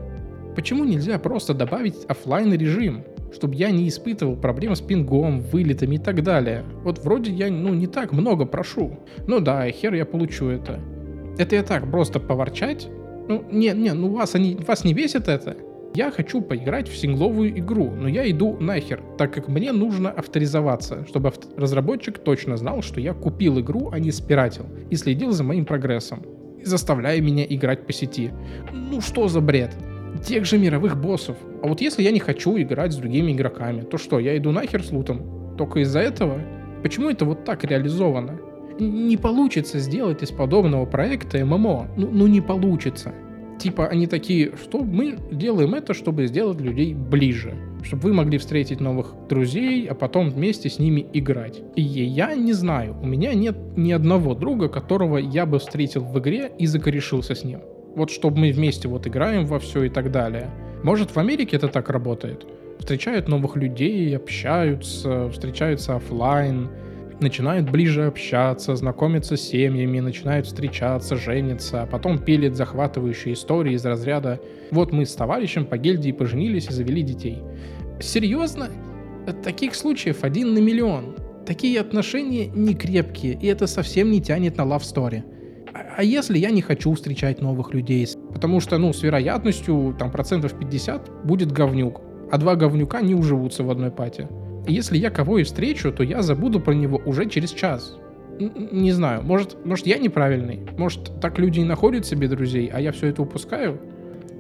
Почему 0.55 0.83
нельзя 0.85 1.17
просто 1.17 1.55
добавить 1.55 2.05
офлайн 2.07 2.53
режим, 2.53 3.03
чтобы 3.33 3.55
я 3.55 3.71
не 3.71 3.87
испытывал 3.87 4.35
проблем 4.35 4.75
с 4.75 4.81
пингом, 4.81 5.39
вылетами 5.39 5.95
и 5.95 5.97
так 5.97 6.21
далее? 6.21 6.63
Вот 6.83 6.99
вроде 6.99 7.31
я, 7.31 7.49
ну, 7.49 7.73
не 7.73 7.87
так 7.87 8.11
много 8.11 8.45
прошу. 8.45 8.99
Ну 9.25 9.39
да, 9.39 9.67
хер 9.71 9.95
я 9.95 10.05
получу 10.05 10.49
это. 10.49 10.79
Это 11.39 11.55
я 11.55 11.63
так, 11.63 11.89
просто 11.89 12.19
поворчать? 12.19 12.87
Ну, 13.27 13.45
не, 13.51 13.69
не, 13.69 13.93
ну 13.93 14.13
вас, 14.13 14.35
они, 14.35 14.59
вас 14.67 14.83
не 14.83 14.93
бесит 14.93 15.27
это? 15.27 15.57
Я 15.97 16.11
хочу 16.11 16.41
поиграть 16.41 16.87
в 16.87 16.95
сингловую 16.95 17.57
игру, 17.57 17.89
но 17.89 18.07
я 18.07 18.29
иду 18.29 18.55
нахер, 18.59 19.01
так 19.17 19.33
как 19.33 19.47
мне 19.47 19.71
нужно 19.71 20.11
авторизоваться, 20.11 21.07
чтобы 21.07 21.33
разработчик 21.55 22.19
точно 22.19 22.55
знал, 22.55 22.83
что 22.83 23.01
я 23.01 23.15
купил 23.15 23.59
игру, 23.61 23.89
а 23.91 23.97
не 23.97 24.11
спиратил, 24.11 24.67
и 24.91 24.95
следил 24.95 25.31
за 25.31 25.43
моим 25.43 25.65
прогрессом, 25.65 26.21
заставляя 26.63 27.19
меня 27.19 27.47
играть 27.49 27.87
по 27.87 27.93
сети. 27.93 28.31
Ну 28.71 29.01
что 29.01 29.27
за 29.27 29.41
бред? 29.41 29.75
тех 30.23 30.45
же 30.45 30.59
мировых 30.59 31.01
боссов. 31.01 31.35
А 31.63 31.67
вот 31.67 31.81
если 31.81 32.03
я 32.03 32.11
не 32.11 32.19
хочу 32.19 32.55
играть 32.59 32.93
с 32.93 32.97
другими 32.97 33.31
игроками, 33.31 33.81
то 33.81 33.97
что, 33.97 34.19
я 34.19 34.37
иду 34.37 34.51
нахер 34.51 34.83
с 34.83 34.91
лутом? 34.91 35.55
Только 35.57 35.79
из-за 35.79 36.01
этого? 36.01 36.39
Почему 36.83 37.09
это 37.09 37.25
вот 37.25 37.43
так 37.43 37.63
реализовано? 37.63 38.39
Не 38.79 39.17
получится 39.17 39.79
сделать 39.79 40.21
из 40.21 40.29
подобного 40.29 40.85
проекта 40.85 41.43
ММО. 41.43 41.87
Ну, 41.97 42.09
ну 42.11 42.27
не 42.27 42.41
получится. 42.41 43.15
Типа 43.57 43.87
они 43.87 44.07
такие, 44.07 44.51
что 44.61 44.83
мы 44.83 45.17
делаем 45.31 45.73
это, 45.73 45.93
чтобы 45.93 46.27
сделать 46.27 46.61
людей 46.61 46.93
ближе. 46.93 47.55
Чтобы 47.83 48.03
вы 48.03 48.13
могли 48.13 48.37
встретить 48.37 48.79
новых 48.79 49.13
друзей, 49.29 49.87
а 49.87 49.95
потом 49.95 50.29
вместе 50.29 50.69
с 50.69 50.79
ними 50.79 51.07
играть. 51.13 51.61
И 51.75 51.81
я 51.81 52.35
не 52.35 52.53
знаю, 52.53 52.95
у 53.01 53.05
меня 53.05 53.33
нет 53.33 53.57
ни 53.75 53.91
одного 53.91 54.35
друга, 54.35 54.67
которого 54.69 55.17
я 55.17 55.45
бы 55.45 55.57
встретил 55.59 56.03
в 56.03 56.19
игре 56.19 56.51
и 56.59 56.67
закорешился 56.67 57.33
с 57.33 57.43
ним. 57.43 57.61
Вот 57.95 58.11
чтобы 58.11 58.37
мы 58.37 58.51
вместе 58.51 58.87
вот 58.87 59.07
играем 59.07 59.45
во 59.45 59.57
все 59.57 59.83
и 59.83 59.89
так 59.89 60.11
далее. 60.11 60.49
Может 60.83 61.15
в 61.15 61.17
Америке 61.17 61.55
это 61.57 61.67
так 61.67 61.89
работает? 61.89 62.45
Встречают 62.77 63.27
новых 63.27 63.55
людей, 63.55 64.15
общаются, 64.15 65.29
встречаются 65.31 65.95
офлайн, 65.95 66.69
начинают 67.21 67.69
ближе 67.69 68.05
общаться, 68.05 68.75
знакомиться 68.75 69.37
с 69.37 69.41
семьями, 69.41 69.99
начинают 69.99 70.45
встречаться, 70.45 71.15
жениться, 71.15 71.83
а 71.83 71.85
потом 71.85 72.19
пилят 72.19 72.55
захватывающие 72.55 73.33
истории 73.33 73.73
из 73.73 73.85
разряда 73.85 74.39
«Вот 74.71 74.91
мы 74.91 75.05
с 75.05 75.13
товарищем 75.13 75.65
по 75.65 75.77
гильдии 75.77 76.11
поженились 76.11 76.67
и 76.69 76.73
завели 76.73 77.01
детей». 77.01 77.39
Серьезно? 77.99 78.69
Таких 79.43 79.75
случаев 79.75 80.23
один 80.23 80.53
на 80.53 80.59
миллион. 80.59 81.15
Такие 81.45 81.79
отношения 81.79 82.47
не 82.47 82.75
крепкие, 82.75 83.37
и 83.41 83.47
это 83.47 83.67
совсем 83.67 84.11
не 84.11 84.21
тянет 84.21 84.57
на 84.57 84.61
love 84.61 84.81
story. 84.81 85.23
А, 85.73 85.95
а 85.97 86.03
если 86.03 86.37
я 86.37 86.51
не 86.51 86.61
хочу 86.61 86.93
встречать 86.93 87.41
новых 87.41 87.73
людей? 87.73 88.07
Потому 88.33 88.59
что, 88.59 88.77
ну, 88.77 88.93
с 88.93 89.01
вероятностью, 89.01 89.95
там, 89.97 90.11
процентов 90.11 90.57
50 90.57 91.25
будет 91.25 91.51
говнюк, 91.51 92.01
а 92.31 92.37
два 92.37 92.55
говнюка 92.55 93.01
не 93.01 93.15
уживутся 93.15 93.63
в 93.63 93.71
одной 93.71 93.91
пати. 93.91 94.27
Если 94.67 94.97
я 94.97 95.09
кого 95.09 95.39
и 95.39 95.43
встречу, 95.43 95.91
то 95.91 96.03
я 96.03 96.21
забуду 96.21 96.59
про 96.59 96.73
него 96.73 97.01
уже 97.05 97.29
через 97.29 97.51
час. 97.51 97.97
Не 98.39 98.91
знаю, 98.91 99.23
может, 99.23 99.65
может 99.65 99.87
я 99.87 99.97
неправильный, 99.97 100.59
может 100.77 101.19
так 101.19 101.39
люди 101.39 101.59
и 101.59 101.63
находят 101.63 102.05
себе 102.05 102.27
друзей, 102.27 102.69
а 102.71 102.79
я 102.79 102.91
все 102.91 103.07
это 103.07 103.23
упускаю? 103.23 103.79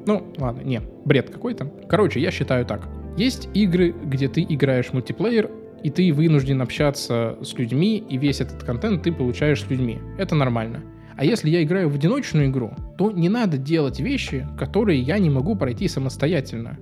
Ну, 0.05 0.33
ладно, 0.37 0.61
не, 0.61 0.81
бред 1.05 1.29
какой-то. 1.29 1.65
Короче, 1.89 2.19
я 2.19 2.31
считаю 2.31 2.65
так. 2.65 2.87
Есть 3.17 3.49
игры, 3.55 3.95
где 4.05 4.27
ты 4.27 4.45
играешь 4.47 4.93
мультиплеер, 4.93 5.49
и 5.83 5.89
ты 5.89 6.13
вынужден 6.13 6.61
общаться 6.61 7.37
с 7.41 7.53
людьми, 7.57 7.97
и 7.97 8.17
весь 8.17 8.41
этот 8.41 8.63
контент 8.63 9.03
ты 9.03 9.11
получаешь 9.11 9.63
с 9.63 9.69
людьми. 9.69 9.99
Это 10.17 10.35
нормально. 10.35 10.83
А 11.17 11.25
если 11.25 11.49
я 11.49 11.63
играю 11.63 11.89
в 11.89 11.95
одиночную 11.95 12.49
игру, 12.49 12.73
то 12.97 13.11
не 13.11 13.27
надо 13.27 13.57
делать 13.57 13.99
вещи, 13.99 14.47
которые 14.57 15.01
я 15.01 15.17
не 15.17 15.31
могу 15.31 15.55
пройти 15.55 15.87
самостоятельно. 15.87 16.77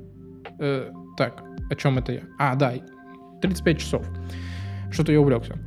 Э, 0.59 0.91
так, 1.17 1.41
о 1.69 1.75
чем 1.75 1.97
это 1.97 2.11
я? 2.11 2.21
А, 2.37 2.55
да, 2.55 2.73
35 3.47 3.79
часов. 3.79 4.05
Что-то 4.91 5.11
я 5.11 5.21
увлекся. 5.21 5.57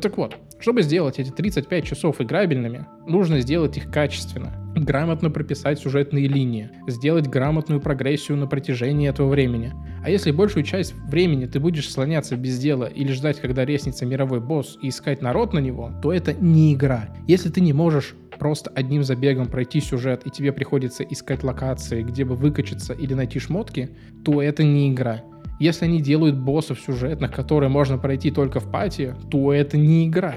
Так 0.00 0.16
вот, 0.16 0.36
чтобы 0.58 0.82
сделать 0.82 1.18
эти 1.18 1.30
35 1.30 1.84
часов 1.84 2.20
играбельными, 2.20 2.86
нужно 3.06 3.40
сделать 3.40 3.76
их 3.76 3.90
качественно, 3.90 4.72
грамотно 4.74 5.30
прописать 5.30 5.78
сюжетные 5.78 6.28
линии, 6.28 6.70
сделать 6.86 7.26
грамотную 7.26 7.80
прогрессию 7.80 8.38
на 8.38 8.46
протяжении 8.46 9.08
этого 9.08 9.28
времени. 9.28 9.72
А 10.02 10.08
если 10.08 10.30
большую 10.30 10.64
часть 10.64 10.94
времени 11.08 11.46
ты 11.46 11.60
будешь 11.60 11.90
слоняться 11.90 12.36
без 12.36 12.58
дела 12.58 12.86
или 12.86 13.12
ждать, 13.12 13.40
когда 13.40 13.64
реснится 13.64 14.06
мировой 14.06 14.40
босс 14.40 14.78
и 14.80 14.88
искать 14.88 15.20
народ 15.20 15.52
на 15.52 15.58
него, 15.58 15.92
то 16.02 16.12
это 16.12 16.32
не 16.32 16.74
игра. 16.74 17.14
Если 17.28 17.50
ты 17.50 17.60
не 17.60 17.72
можешь 17.72 18.14
просто 18.38 18.70
одним 18.70 19.04
забегом 19.04 19.46
пройти 19.46 19.80
сюжет 19.80 20.22
и 20.26 20.30
тебе 20.30 20.52
приходится 20.52 21.04
искать 21.04 21.44
локации, 21.44 22.02
где 22.02 22.24
бы 22.24 22.34
выкачаться 22.34 22.92
или 22.94 23.14
найти 23.14 23.38
шмотки, 23.38 23.90
то 24.24 24.42
это 24.42 24.64
не 24.64 24.90
игра. 24.90 25.22
Если 25.58 25.84
они 25.84 26.00
делают 26.00 26.36
боссов 26.36 26.80
сюжетных, 26.80 27.32
которые 27.32 27.68
можно 27.70 27.98
пройти 27.98 28.30
только 28.30 28.60
в 28.60 28.70
пати, 28.70 29.14
то 29.30 29.52
это 29.52 29.76
не 29.76 30.06
игра. 30.08 30.36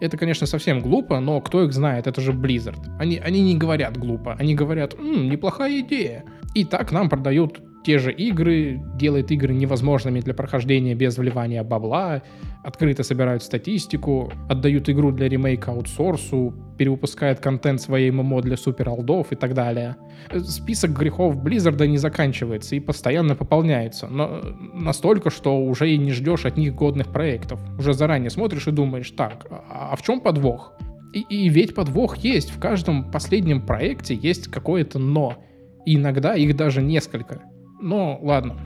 Это, 0.00 0.16
конечно, 0.16 0.46
совсем 0.46 0.80
глупо, 0.80 1.18
но 1.20 1.40
кто 1.40 1.64
их 1.64 1.72
знает, 1.72 2.06
это 2.06 2.20
же 2.20 2.32
Blizzard. 2.32 2.78
Они, 2.98 3.16
они 3.18 3.42
не 3.42 3.56
говорят 3.56 3.96
глупо, 3.96 4.36
они 4.38 4.54
говорят, 4.54 4.94
М, 4.94 5.28
неплохая 5.28 5.80
идея. 5.80 6.24
И 6.54 6.64
так 6.64 6.92
нам 6.92 7.08
продают 7.08 7.60
те 7.84 7.98
же 7.98 8.12
игры, 8.12 8.80
делает 8.96 9.30
игры 9.30 9.54
невозможными 9.54 10.20
для 10.20 10.34
прохождения 10.34 10.94
без 10.94 11.16
вливания 11.16 11.62
бабла, 11.64 12.22
открыто 12.62 13.02
собирают 13.02 13.42
статистику, 13.42 14.30
отдают 14.48 14.88
игру 14.90 15.12
для 15.12 15.28
ремейка 15.28 15.72
аутсорсу, 15.72 16.54
перевыпускает 16.76 17.40
контент 17.40 17.80
своей 17.80 18.10
ММО 18.10 18.42
для 18.42 18.56
супер 18.56 18.88
алдов 18.88 19.32
и 19.32 19.36
так 19.36 19.54
далее. 19.54 19.96
Список 20.44 20.90
грехов 20.90 21.36
Blizzard 21.36 21.86
не 21.86 21.98
заканчивается 21.98 22.76
и 22.76 22.80
постоянно 22.80 23.34
пополняется, 23.34 24.08
но 24.08 24.40
настолько, 24.74 25.30
что 25.30 25.58
уже 25.58 25.90
и 25.90 25.98
не 25.98 26.12
ждешь 26.12 26.44
от 26.44 26.56
них 26.56 26.74
годных 26.74 27.08
проектов. 27.08 27.60
Уже 27.78 27.94
заранее 27.94 28.30
смотришь 28.30 28.68
и 28.68 28.72
думаешь, 28.72 29.10
так, 29.10 29.46
а, 29.50 29.90
а 29.92 29.96
в 29.96 30.02
чем 30.02 30.20
подвох? 30.20 30.74
И, 31.12 31.20
и 31.20 31.48
ведь 31.48 31.74
подвох 31.74 32.18
есть, 32.18 32.50
в 32.50 32.60
каждом 32.60 33.10
последнем 33.10 33.62
проекте 33.62 34.14
есть 34.14 34.48
какое-то 34.48 34.98
«но». 34.98 35.36
И 35.86 35.96
иногда 35.96 36.34
их 36.34 36.56
даже 36.56 36.82
несколько. 36.82 37.40
Но 37.80 38.18
ладно, 38.22 38.56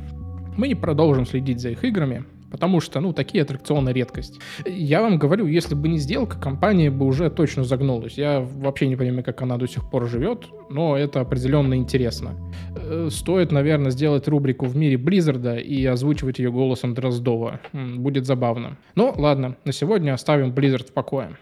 мы 0.57 0.69
не 0.69 0.75
продолжим 0.75 1.27
следить 1.27 1.61
за 1.61 1.71
их 1.71 1.85
играми, 1.85 2.25
потому 2.51 2.81
что, 2.81 3.01
ну, 3.01 3.13
такие 3.13 3.43
аттракционы 3.43 3.91
редкость. 3.91 4.41
Я 4.65 5.03
вам 5.03 5.19
говорю, 5.19 5.47
если 5.47 5.75
бы 5.75 5.89
не 5.89 5.99
сделка, 5.99 6.39
компания 6.39 6.91
бы 6.91 7.07
уже 7.07 7.31
точно 7.31 7.65
загнулась. 7.65 8.17
Я 8.17 8.41
вообще 8.41 8.87
не 8.87 8.97
понимаю, 8.97 9.25
как 9.25 9.43
она 9.43 9.57
до 9.57 9.67
сих 9.67 9.89
пор 9.91 10.09
живет, 10.09 10.47
но 10.71 10.97
это 10.97 11.21
определенно 11.21 11.75
интересно. 11.75 12.37
Э, 12.77 13.09
стоит, 13.11 13.51
наверное, 13.51 13.91
сделать 13.91 14.29
рубрику 14.29 14.67
в 14.67 14.77
мире 14.77 14.97
Близзарда 14.97 15.57
и 15.57 15.85
озвучивать 15.85 16.39
ее 16.39 16.53
голосом 16.53 16.95
Дроздова. 16.95 17.61
Будет 17.73 18.27
забавно. 18.27 18.79
Но 18.95 19.13
ладно, 19.17 19.57
на 19.65 19.73
сегодня 19.73 20.15
оставим 20.15 20.53
Blizzard 20.53 20.89
в 20.89 20.93
покое. 20.93 21.37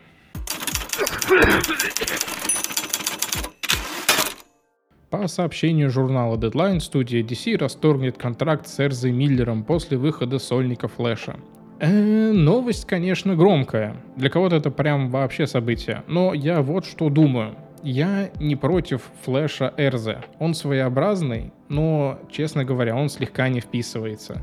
По 5.12 5.28
сообщению 5.28 5.90
журнала 5.90 6.38
Deadline, 6.38 6.80
студия 6.80 7.22
DC 7.22 7.58
расторгнет 7.58 8.16
контракт 8.16 8.66
с 8.66 8.80
Эрзой 8.80 9.12
Миллером 9.12 9.62
после 9.62 9.98
выхода 9.98 10.38
сольника 10.38 10.88
Флэша. 10.88 11.36
Э, 11.80 12.32
новость, 12.32 12.86
конечно, 12.86 13.36
громкая. 13.36 13.94
Для 14.16 14.30
кого-то 14.30 14.56
это 14.56 14.70
прям 14.70 15.10
вообще 15.10 15.46
событие. 15.46 16.02
Но 16.08 16.32
я 16.32 16.62
вот 16.62 16.86
что 16.86 17.10
думаю. 17.10 17.56
Я 17.82 18.30
не 18.40 18.56
против 18.56 19.02
Флэша 19.24 19.74
Эрзы. 19.76 20.16
Он 20.38 20.54
своеобразный, 20.54 21.52
но, 21.68 22.18
честно 22.30 22.64
говоря, 22.64 22.96
он 22.96 23.10
слегка 23.10 23.50
не 23.50 23.60
вписывается. 23.60 24.40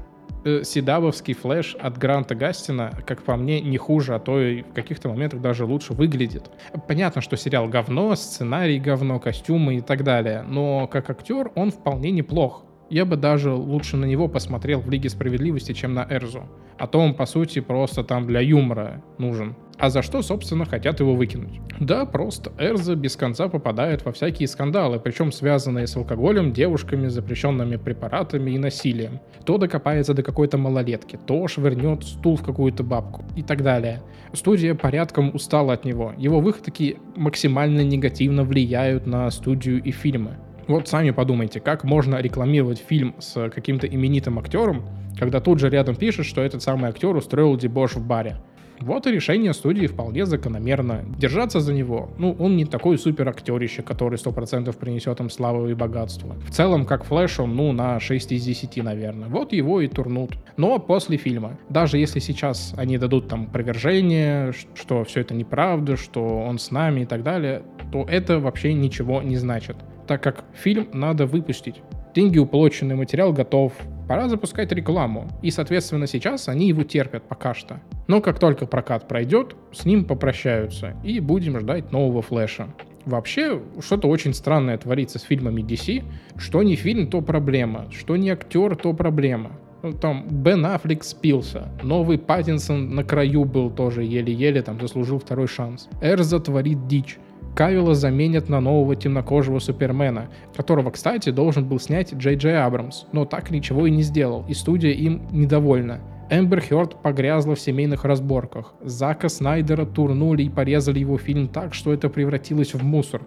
Э, 0.49 0.63
CW 0.63 0.79
-овский 0.79 1.33
флэш 1.33 1.75
от 1.79 1.97
Гранта 1.97 2.33
Гастина, 2.33 2.91
как 3.05 3.21
по 3.23 3.35
мне, 3.35 3.62
не 3.62 3.77
хуже, 3.77 4.15
а 4.15 4.19
то 4.19 4.41
и 4.41 4.63
в 4.63 4.73
каких-то 4.73 5.09
моментах 5.09 5.41
даже 5.41 5.65
лучше 5.65 5.93
выглядит. 5.93 6.49
Понятно, 6.88 7.21
что 7.21 7.38
сериал 7.38 7.67
говно, 7.67 8.15
сценарий 8.15 8.79
говно, 8.79 9.19
костюмы 9.19 9.75
и 9.75 9.81
так 9.81 10.03
далее, 10.03 10.43
но 10.47 10.88
как 10.88 11.09
актер 11.09 11.51
он 11.55 11.71
вполне 11.71 12.12
неплох. 12.12 12.65
Я 12.89 13.05
бы 13.05 13.17
даже 13.17 13.51
лучше 13.51 13.97
на 13.97 14.05
него 14.05 14.27
посмотрел 14.27 14.79
в 14.79 14.89
Лиге 14.89 15.09
Справедливости, 15.09 15.73
чем 15.73 15.93
на 15.93 16.07
Эрзу. 16.09 16.43
А 16.79 16.88
то 16.88 16.99
он, 16.99 17.13
по 17.13 17.27
сути, 17.27 17.59
просто 17.59 18.03
там 18.03 18.25
для 18.25 18.39
юмора 18.39 19.03
нужен. 19.19 19.55
А 19.79 19.89
за 19.89 20.01
что, 20.01 20.21
собственно, 20.21 20.65
хотят 20.65 20.99
его 20.99 21.15
выкинуть? 21.15 21.61
Да, 21.79 22.05
просто 22.05 22.51
Эрза 22.57 22.95
без 22.95 23.15
конца 23.15 23.47
попадает 23.47 24.03
во 24.03 24.11
всякие 24.11 24.49
скандалы, 24.49 24.99
причем 24.99 25.31
связанные 25.31 25.87
с 25.87 25.95
алкоголем, 25.95 26.51
девушками, 26.51 27.07
запрещенными 27.07 27.77
препаратами 27.77 28.51
и 28.51 28.57
насилием. 28.57 29.21
То 29.45 29.57
докопается 29.57 30.13
до 30.13 30.21
какой-то 30.21 30.57
малолетки, 30.57 31.17
то 31.25 31.47
швырнет 31.47 32.03
стул 32.03 32.35
в 32.35 32.43
какую-то 32.43 32.83
бабку 32.83 33.23
и 33.37 33.41
так 33.41 33.63
далее. 33.63 34.01
Студия 34.33 34.75
порядком 34.75 35.33
устала 35.33 35.71
от 35.71 35.85
него. 35.85 36.13
Его 36.17 36.41
выходки 36.41 36.97
максимально 37.15 37.81
негативно 37.81 38.43
влияют 38.43 39.07
на 39.07 39.31
студию 39.31 39.81
и 39.81 39.91
фильмы. 39.91 40.35
Вот 40.67 40.89
сами 40.89 41.11
подумайте, 41.11 41.61
как 41.61 41.85
можно 41.85 42.17
рекламировать 42.17 42.79
фильм 42.79 43.15
с 43.19 43.49
каким-то 43.49 43.87
именитым 43.87 44.39
актером, 44.39 44.83
когда 45.17 45.39
тут 45.39 45.59
же 45.59 45.69
рядом 45.69 45.95
пишет, 45.95 46.25
что 46.25 46.41
этот 46.41 46.61
самый 46.61 46.89
актер 46.89 47.15
устроил 47.15 47.55
дебош 47.55 47.95
в 47.95 48.05
баре. 48.05 48.35
Вот 48.81 49.07
и 49.07 49.11
решение 49.11 49.53
студии 49.53 49.87
вполне 49.87 50.25
закономерно. 50.25 51.05
Держаться 51.17 51.59
за 51.59 51.73
него, 51.73 52.09
ну, 52.17 52.35
он 52.39 52.55
не 52.57 52.65
такой 52.65 52.97
супер 52.97 53.27
актерище, 53.29 53.81
который 53.81 54.15
100% 54.15 54.75
принесет 54.77 55.19
им 55.19 55.29
славу 55.29 55.67
и 55.67 55.73
богатство. 55.73 56.35
В 56.47 56.51
целом, 56.51 56.85
как 56.85 57.03
Флэш, 57.05 57.39
он, 57.39 57.55
ну, 57.55 57.71
на 57.71 57.99
6 57.99 58.31
из 58.31 58.43
10, 58.43 58.83
наверное. 58.83 59.29
Вот 59.29 59.53
его 59.53 59.81
и 59.81 59.87
турнут. 59.87 60.31
Но 60.57 60.79
после 60.79 61.17
фильма, 61.17 61.57
даже 61.69 61.97
если 61.97 62.19
сейчас 62.19 62.73
они 62.77 62.97
дадут 62.97 63.27
там 63.27 63.47
провержение, 63.47 64.53
что 64.75 65.03
все 65.03 65.21
это 65.21 65.33
неправда, 65.33 65.97
что 65.97 66.21
он 66.21 66.59
с 66.59 66.71
нами 66.71 67.01
и 67.01 67.05
так 67.05 67.23
далее, 67.23 67.63
то 67.91 68.05
это 68.09 68.39
вообще 68.39 68.73
ничего 68.73 69.21
не 69.21 69.37
значит 69.37 69.75
так 70.09 70.23
как 70.23 70.43
фильм 70.55 70.87
надо 70.91 71.27
выпустить. 71.27 71.83
Деньги 72.15 72.39
уплочены, 72.39 72.95
материал 72.95 73.31
готов, 73.31 73.73
пора 74.09 74.27
запускать 74.27 74.71
рекламу. 74.71 75.27
И, 75.43 75.51
соответственно, 75.51 76.07
сейчас 76.07 76.49
они 76.49 76.67
его 76.67 76.81
терпят 76.81 77.27
пока 77.27 77.53
что. 77.53 77.79
Но 78.07 78.21
как 78.21 78.39
только 78.39 78.65
прокат 78.65 79.07
пройдет, 79.07 79.55
с 79.71 79.85
ним 79.85 80.03
попрощаются 80.03 80.95
и 81.03 81.19
будем 81.19 81.59
ждать 81.59 81.91
нового 81.91 82.23
флеша. 82.23 82.69
Вообще, 83.05 83.61
что-то 83.79 84.09
очень 84.09 84.33
странное 84.33 84.79
творится 84.79 85.19
с 85.19 85.21
фильмами 85.21 85.61
DC. 85.61 86.03
Что 86.37 86.63
не 86.63 86.75
фильм, 86.75 87.07
то 87.07 87.21
проблема. 87.21 87.85
Что 87.91 88.17
не 88.17 88.31
актер, 88.31 88.75
то 88.75 88.93
проблема. 88.93 89.51
Ну, 89.83 89.93
там 89.93 90.27
Бен 90.27 90.65
Аффлек 90.65 91.03
спился. 91.03 91.69
Новый 91.83 92.17
Паттинсон 92.17 92.95
на 92.95 93.03
краю 93.03 93.45
был 93.45 93.69
тоже 93.69 94.03
еле-еле, 94.03 94.63
там 94.63 94.81
заслужил 94.81 95.19
второй 95.19 95.47
шанс. 95.47 95.87
Эрза 96.01 96.39
творит 96.39 96.87
дичь. 96.87 97.19
Кавилла 97.55 97.93
заменят 97.93 98.47
на 98.47 98.62
нового 98.62 98.95
темнокожего 98.95 99.59
Супермена, 99.59 100.29
которого, 100.55 100.91
кстати, 100.91 101.29
должен 101.29 101.67
был 101.67 101.79
снять 101.79 102.13
Джей 102.13 102.35
Джей 102.35 102.62
Абрамс, 102.62 103.05
но 103.12 103.25
так 103.25 103.51
ничего 103.51 103.88
и 103.88 103.91
не 103.91 104.01
сделал, 104.01 104.45
и 104.47 104.53
студия 104.53 104.91
им 104.91 105.27
недовольна. 105.31 105.99
Эмбер 106.29 106.62
Хёрд 106.62 107.01
погрязла 107.01 107.55
в 107.55 107.59
семейных 107.59 108.05
разборках. 108.05 108.75
Зака 108.81 109.29
Снайдера 109.29 109.85
турнули 109.85 110.43
и 110.43 110.49
порезали 110.49 110.99
его 110.99 111.17
фильм 111.17 111.47
так, 111.47 111.73
что 111.73 111.91
это 111.91 112.07
превратилось 112.07 112.75
в 112.75 112.83
мусор. 112.83 113.23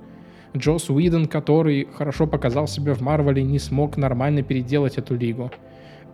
Джос 0.57 0.89
Уидон, 0.89 1.27
который 1.27 1.89
хорошо 1.93 2.27
показал 2.27 2.69
себя 2.69 2.95
в 2.95 3.01
Марвеле, 3.01 3.43
не 3.43 3.59
смог 3.59 3.97
нормально 3.97 4.43
переделать 4.43 4.99
эту 4.99 5.17
лигу. 5.17 5.51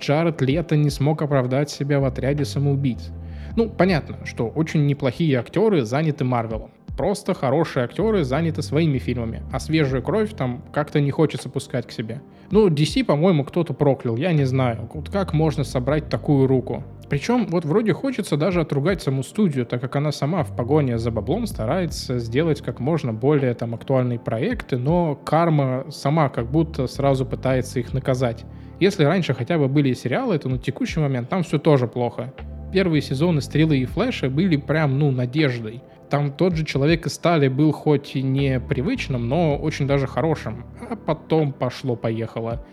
Джаред 0.01 0.41
Лето 0.41 0.77
не 0.77 0.91
смог 0.91 1.21
оправдать 1.23 1.71
себя 1.71 2.01
в 2.01 2.05
отряде 2.05 2.45
самоубийц. 2.45 3.11
Ну, 3.57 3.69
понятно, 3.69 4.25
что 4.25 4.49
очень 4.49 4.87
неплохие 4.87 5.39
актеры 5.39 5.85
заняты 5.85 6.25
Марвелом. 6.25 6.71
Просто 6.99 7.33
хорошие 7.33 7.85
актеры 7.85 8.25
заняты 8.25 8.61
своими 8.61 8.99
фильмами, 8.99 9.45
а 9.53 9.61
свежую 9.61 10.03
кровь 10.03 10.35
там 10.35 10.65
как-то 10.73 11.01
не 11.01 11.13
хочется 11.13 11.49
пускать 11.49 11.87
к 11.87 11.93
себе. 11.93 12.23
Ну, 12.51 12.69
DC, 12.69 13.05
по-моему, 13.05 13.45
кто-то 13.45 13.73
проклял, 13.73 14.17
я 14.17 14.33
не 14.33 14.45
знаю. 14.45 14.91
Вот 14.93 15.09
как 15.09 15.33
можно 15.33 15.63
собрать 15.63 16.09
такую 16.09 16.49
руку? 16.49 16.83
Причем 17.09 17.47
вот 17.47 17.65
вроде 17.65 17.93
хочется 17.93 18.37
даже 18.37 18.63
отругать 18.63 19.01
саму 19.01 19.23
студию, 19.23 19.65
так 19.65 19.81
как 19.81 19.95
она 19.95 20.11
сама 20.11 20.43
в 20.43 20.57
погоне 20.57 20.99
за 20.99 21.13
баблом 21.13 21.47
старается 21.47 22.19
сделать 22.19 22.63
как 22.63 22.81
можно 22.81 23.13
более 23.13 23.55
там 23.55 23.77
актуальные 23.77 24.19
проекты, 24.19 24.77
но 24.77 25.15
карма 25.15 25.85
сама 25.91 26.29
как 26.29 26.51
будто 26.51 26.89
сразу 26.89 27.25
пытается 27.25 27.79
их 27.79 27.93
наказать. 27.93 28.45
Если 28.81 29.05
раньше 29.05 29.35
хотя 29.35 29.57
бы 29.57 29.69
были 29.69 29.93
сериалы, 29.93 30.37
то 30.41 30.49
на 30.49 30.59
текущий 30.59 30.99
момент 30.99 31.29
там 31.29 31.45
все 31.45 31.61
тоже 31.61 31.87
плохо. 31.87 32.35
Первые 32.71 33.01
сезоны 33.01 33.41
«Стрелы» 33.41 33.79
и 33.79 33.87
«Флэша» 33.87 34.29
были 34.29 34.57
прям, 34.57 34.99
ну, 34.99 35.11
надеждой. 35.11 35.83
Там 36.11 36.33
тот 36.33 36.55
же 36.55 36.67
человек 36.67 37.07
из 37.07 37.15
стали 37.15 37.49
был 37.49 37.73
хоть 37.73 38.15
и 38.15 38.23
не 38.23 38.61
привычным, 38.61 39.27
но 39.27 39.57
очень 39.57 39.87
даже 39.87 40.07
хорошим. 40.07 40.67
А 40.91 40.95
потом 40.95 41.53
пошло-поехало. 41.53 42.67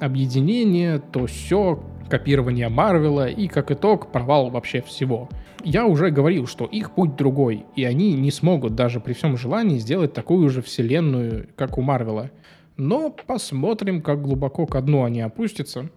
Объединение, 0.00 0.98
то 0.98 1.26
все, 1.26 1.82
копирование 2.10 2.68
Марвела 2.68 3.26
и, 3.28 3.48
как 3.48 3.70
итог, 3.70 4.12
провал 4.12 4.50
вообще 4.50 4.82
всего. 4.82 5.30
Я 5.64 5.86
уже 5.86 6.10
говорил, 6.10 6.46
что 6.46 6.66
их 6.66 6.92
путь 6.92 7.16
другой, 7.16 7.64
и 7.74 7.84
они 7.84 8.12
не 8.12 8.30
смогут 8.30 8.74
даже 8.74 9.00
при 9.00 9.14
всем 9.14 9.38
желании 9.38 9.78
сделать 9.78 10.12
такую 10.12 10.50
же 10.50 10.60
вселенную, 10.60 11.48
как 11.56 11.78
у 11.78 11.82
Марвела. 11.82 12.30
Но 12.76 13.10
посмотрим, 13.10 14.02
как 14.02 14.22
глубоко 14.22 14.66
ко 14.66 14.82
дну 14.82 15.04
они 15.04 15.20
опустятся. 15.20 15.90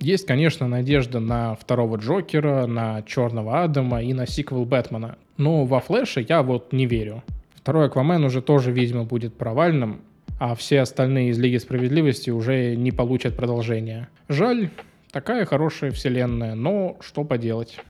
Есть, 0.00 0.26
конечно, 0.26 0.68
надежда 0.68 1.18
на 1.18 1.56
второго 1.56 1.96
Джокера, 1.96 2.66
на 2.66 3.02
Черного 3.02 3.64
Адама 3.64 4.00
и 4.02 4.12
на 4.12 4.26
сиквел 4.26 4.64
Бэтмена. 4.64 5.18
Но 5.36 5.64
во 5.64 5.80
Флэша 5.80 6.20
я 6.20 6.42
вот 6.42 6.72
не 6.72 6.86
верю. 6.86 7.24
Второй 7.56 7.86
Аквамен 7.86 8.24
уже 8.24 8.40
тоже, 8.40 8.70
видимо, 8.70 9.04
будет 9.04 9.34
провальным, 9.34 10.02
а 10.38 10.54
все 10.54 10.80
остальные 10.80 11.30
из 11.30 11.38
Лиги 11.38 11.56
Справедливости 11.56 12.30
уже 12.30 12.76
не 12.76 12.92
получат 12.92 13.36
продолжения. 13.36 14.08
Жаль, 14.28 14.70
такая 15.10 15.44
хорошая 15.44 15.90
вселенная, 15.90 16.54
но 16.54 16.96
что 17.00 17.24
поделать. 17.24 17.80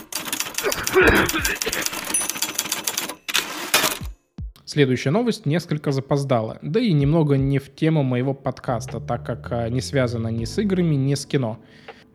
Следующая 4.65 5.11
новость 5.11 5.47
несколько 5.47 5.93
запоздала, 5.93 6.59
да 6.63 6.81
и 6.81 6.93
немного 6.93 7.37
не 7.37 7.59
в 7.59 7.75
тему 7.75 8.03
моего 8.03 8.35
подкаста, 8.35 9.01
так 9.01 9.25
как 9.25 9.49
а, 9.51 9.69
не 9.69 9.81
связана 9.81 10.29
ни 10.29 10.45
с 10.45 10.59
играми, 10.59 10.95
ни 10.95 11.15
с 11.15 11.25
кино. 11.25 11.59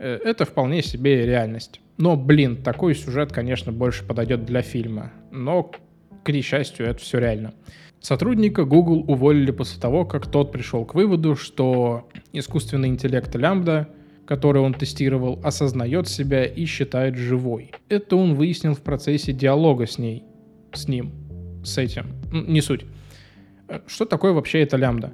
Э, 0.04 0.20
это 0.22 0.44
вполне 0.44 0.84
себе 0.84 1.26
реальность. 1.26 1.80
Но, 1.98 2.18
блин, 2.18 2.58
такой 2.62 2.94
сюжет, 2.94 3.32
конечно, 3.32 3.72
больше 3.72 4.04
подойдет 4.04 4.44
для 4.46 4.62
фильма. 4.62 5.14
Но, 5.32 5.72
к 6.24 6.32
несчастью, 6.32 6.88
это 6.88 7.00
все 7.00 7.20
реально. 7.20 7.54
Сотрудника 8.02 8.66
Google 8.66 9.06
уволили 9.08 9.52
после 9.52 9.80
того, 9.80 10.04
как 10.04 10.28
тот 10.28 10.52
пришел 10.52 10.84
к 10.84 10.94
выводу, 10.94 11.38
что 11.38 12.10
искусственный 12.34 12.90
интеллект 12.90 13.34
Лямбда, 13.34 13.88
который 14.26 14.62
он 14.62 14.74
тестировал, 14.74 15.40
осознает 15.42 16.10
себя 16.10 16.44
и 16.44 16.66
считает 16.66 17.16
живой. 17.16 17.72
Это 17.88 18.18
он 18.18 18.34
выяснил 18.34 18.76
в 18.76 18.82
процессе 18.82 19.32
диалога 19.32 19.88
с 19.88 19.98
ней, 19.98 20.26
с 20.74 20.90
ним, 20.90 21.14
с 21.64 21.78
этим. 21.78 22.08
Не 22.30 22.60
суть. 22.60 22.84
Э, 23.70 23.80
что 23.88 24.04
такое 24.04 24.34
вообще 24.34 24.64
это 24.64 24.76
лямбда? 24.76 25.14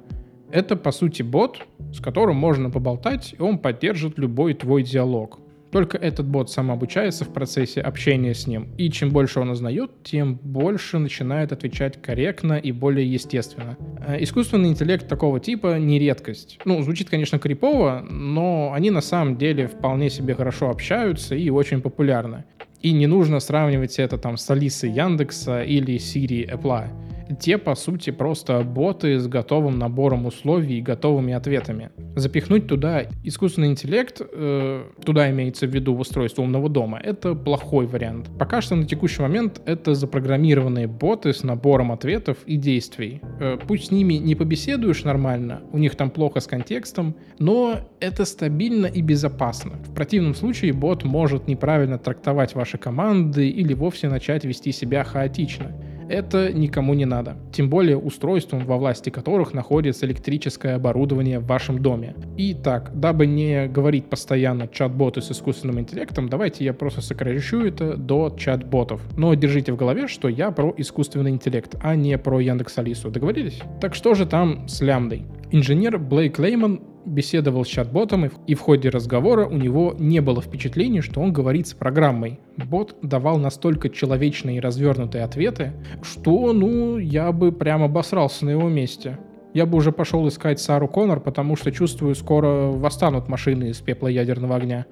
Это, 0.52 0.76
по 0.76 0.90
сути, 0.90 1.22
бот, 1.22 1.58
с 1.92 2.00
которым 2.00 2.36
можно 2.36 2.70
поболтать, 2.70 3.34
и 3.38 3.42
он 3.42 3.58
поддержит 3.58 4.18
любой 4.18 4.54
твой 4.54 4.82
диалог. 4.82 5.38
Только 5.70 5.96
этот 5.96 6.26
бот 6.26 6.50
сам 6.50 6.72
обучается 6.72 7.24
в 7.24 7.32
процессе 7.32 7.80
общения 7.80 8.34
с 8.34 8.48
ним, 8.48 8.68
и 8.76 8.90
чем 8.90 9.10
больше 9.10 9.38
он 9.38 9.50
узнает, 9.50 9.92
тем 10.02 10.34
больше 10.34 10.98
начинает 10.98 11.52
отвечать 11.52 12.02
корректно 12.02 12.54
и 12.54 12.72
более 12.72 13.10
естественно. 13.10 13.76
Э, 14.04 14.20
искусственный 14.20 14.70
интеллект 14.70 15.06
такого 15.06 15.38
типа 15.38 15.78
не 15.78 16.00
редкость. 16.00 16.58
Ну, 16.64 16.82
звучит, 16.82 17.08
конечно, 17.08 17.38
крипово, 17.38 18.04
но 18.10 18.72
они 18.74 18.90
на 18.90 19.00
самом 19.00 19.36
деле 19.36 19.68
вполне 19.68 20.10
себе 20.10 20.34
хорошо 20.34 20.70
общаются 20.70 21.36
и 21.36 21.50
очень 21.50 21.80
популярны. 21.80 22.44
И 22.82 22.92
не 22.92 23.06
нужно 23.06 23.38
сравнивать 23.38 23.98
это 24.00 24.18
там 24.18 24.38
с 24.38 24.50
Алисой 24.50 24.90
Яндекса 24.90 25.62
или 25.62 25.96
Siri 25.96 26.50
Apple 26.50 26.88
те, 27.38 27.58
по 27.58 27.74
сути, 27.74 28.10
просто 28.10 28.60
боты 28.60 29.18
с 29.18 29.26
готовым 29.26 29.78
набором 29.78 30.26
условий 30.26 30.78
и 30.78 30.82
готовыми 30.82 31.32
ответами. 31.32 31.90
Запихнуть 32.16 32.66
туда 32.66 33.04
искусственный 33.24 33.68
интеллект, 33.68 34.20
э, 34.20 34.84
туда 35.04 35.30
имеется 35.30 35.66
в 35.66 35.70
виду 35.70 35.96
устройство 35.96 36.42
умного 36.42 36.68
дома, 36.68 36.98
это 37.02 37.34
плохой 37.34 37.86
вариант. 37.86 38.30
Пока 38.38 38.60
что 38.60 38.74
на 38.76 38.84
текущий 38.84 39.22
момент 39.22 39.60
это 39.66 39.94
запрограммированные 39.94 40.86
боты 40.86 41.32
с 41.32 41.42
набором 41.42 41.92
ответов 41.92 42.38
и 42.46 42.56
действий. 42.56 43.20
Э, 43.40 43.58
пусть 43.66 43.86
с 43.86 43.90
ними 43.90 44.14
не 44.14 44.34
побеседуешь 44.34 45.04
нормально, 45.04 45.62
у 45.72 45.78
них 45.78 45.94
там 45.94 46.10
плохо 46.10 46.40
с 46.40 46.46
контекстом, 46.46 47.16
но 47.38 47.76
это 48.00 48.24
стабильно 48.24 48.86
и 48.86 49.02
безопасно. 49.02 49.72
В 49.84 49.94
противном 49.94 50.34
случае 50.34 50.72
бот 50.72 51.04
может 51.04 51.48
неправильно 51.48 51.98
трактовать 51.98 52.54
ваши 52.54 52.78
команды 52.78 53.48
или 53.48 53.74
вовсе 53.74 54.08
начать 54.08 54.44
вести 54.44 54.72
себя 54.72 55.04
хаотично 55.04 55.72
это 56.10 56.52
никому 56.52 56.94
не 56.94 57.04
надо. 57.04 57.36
Тем 57.52 57.70
более 57.70 57.96
устройством, 57.96 58.66
во 58.66 58.76
власти 58.76 59.10
которых 59.10 59.54
находится 59.54 60.06
электрическое 60.06 60.76
оборудование 60.76 61.38
в 61.38 61.46
вашем 61.46 61.80
доме. 61.80 62.14
И 62.36 62.54
так, 62.54 62.90
дабы 62.98 63.26
не 63.26 63.68
говорить 63.68 64.10
постоянно 64.10 64.66
чат-боты 64.68 65.22
с 65.22 65.30
искусственным 65.30 65.78
интеллектом, 65.80 66.28
давайте 66.28 66.64
я 66.64 66.74
просто 66.74 67.00
сокращу 67.00 67.64
это 67.64 67.96
до 67.96 68.34
чат-ботов. 68.36 69.00
Но 69.16 69.32
держите 69.34 69.72
в 69.72 69.76
голове, 69.76 70.08
что 70.08 70.28
я 70.28 70.50
про 70.50 70.74
искусственный 70.76 71.30
интеллект, 71.30 71.76
а 71.80 71.94
не 71.94 72.18
про 72.18 72.40
Яндекс 72.40 72.78
Алису. 72.78 73.10
Договорились? 73.10 73.60
Так 73.80 73.94
что 73.94 74.14
же 74.14 74.26
там 74.26 74.68
с 74.68 74.80
лямдой? 74.80 75.24
Инженер 75.52 75.98
Блейк 75.98 76.38
Лейман 76.38 76.80
беседовал 77.04 77.64
с 77.64 77.68
чат-ботом, 77.68 78.30
и 78.46 78.54
в 78.54 78.60
ходе 78.60 78.88
разговора 78.88 79.46
у 79.46 79.56
него 79.56 79.96
не 79.98 80.20
было 80.20 80.40
впечатления, 80.40 81.00
что 81.00 81.20
он 81.20 81.32
говорит 81.32 81.66
с 81.66 81.74
программой. 81.74 82.38
Бот 82.56 82.96
давал 83.02 83.38
настолько 83.38 83.88
человечные 83.88 84.58
и 84.58 84.60
развернутые 84.60 85.24
ответы, 85.24 85.72
что, 86.02 86.52
ну, 86.52 86.98
я 86.98 87.32
бы 87.32 87.50
прямо 87.50 87.86
обосрался 87.86 88.44
на 88.44 88.50
его 88.50 88.68
месте. 88.68 89.18
Я 89.52 89.66
бы 89.66 89.78
уже 89.78 89.90
пошел 89.90 90.28
искать 90.28 90.60
Сару 90.60 90.86
Коннор, 90.86 91.18
потому 91.18 91.56
что 91.56 91.72
чувствую, 91.72 92.14
скоро 92.14 92.70
восстанут 92.70 93.28
машины 93.28 93.70
из 93.70 93.78
пепла 93.78 94.06
ядерного 94.06 94.54
огня. 94.54 94.86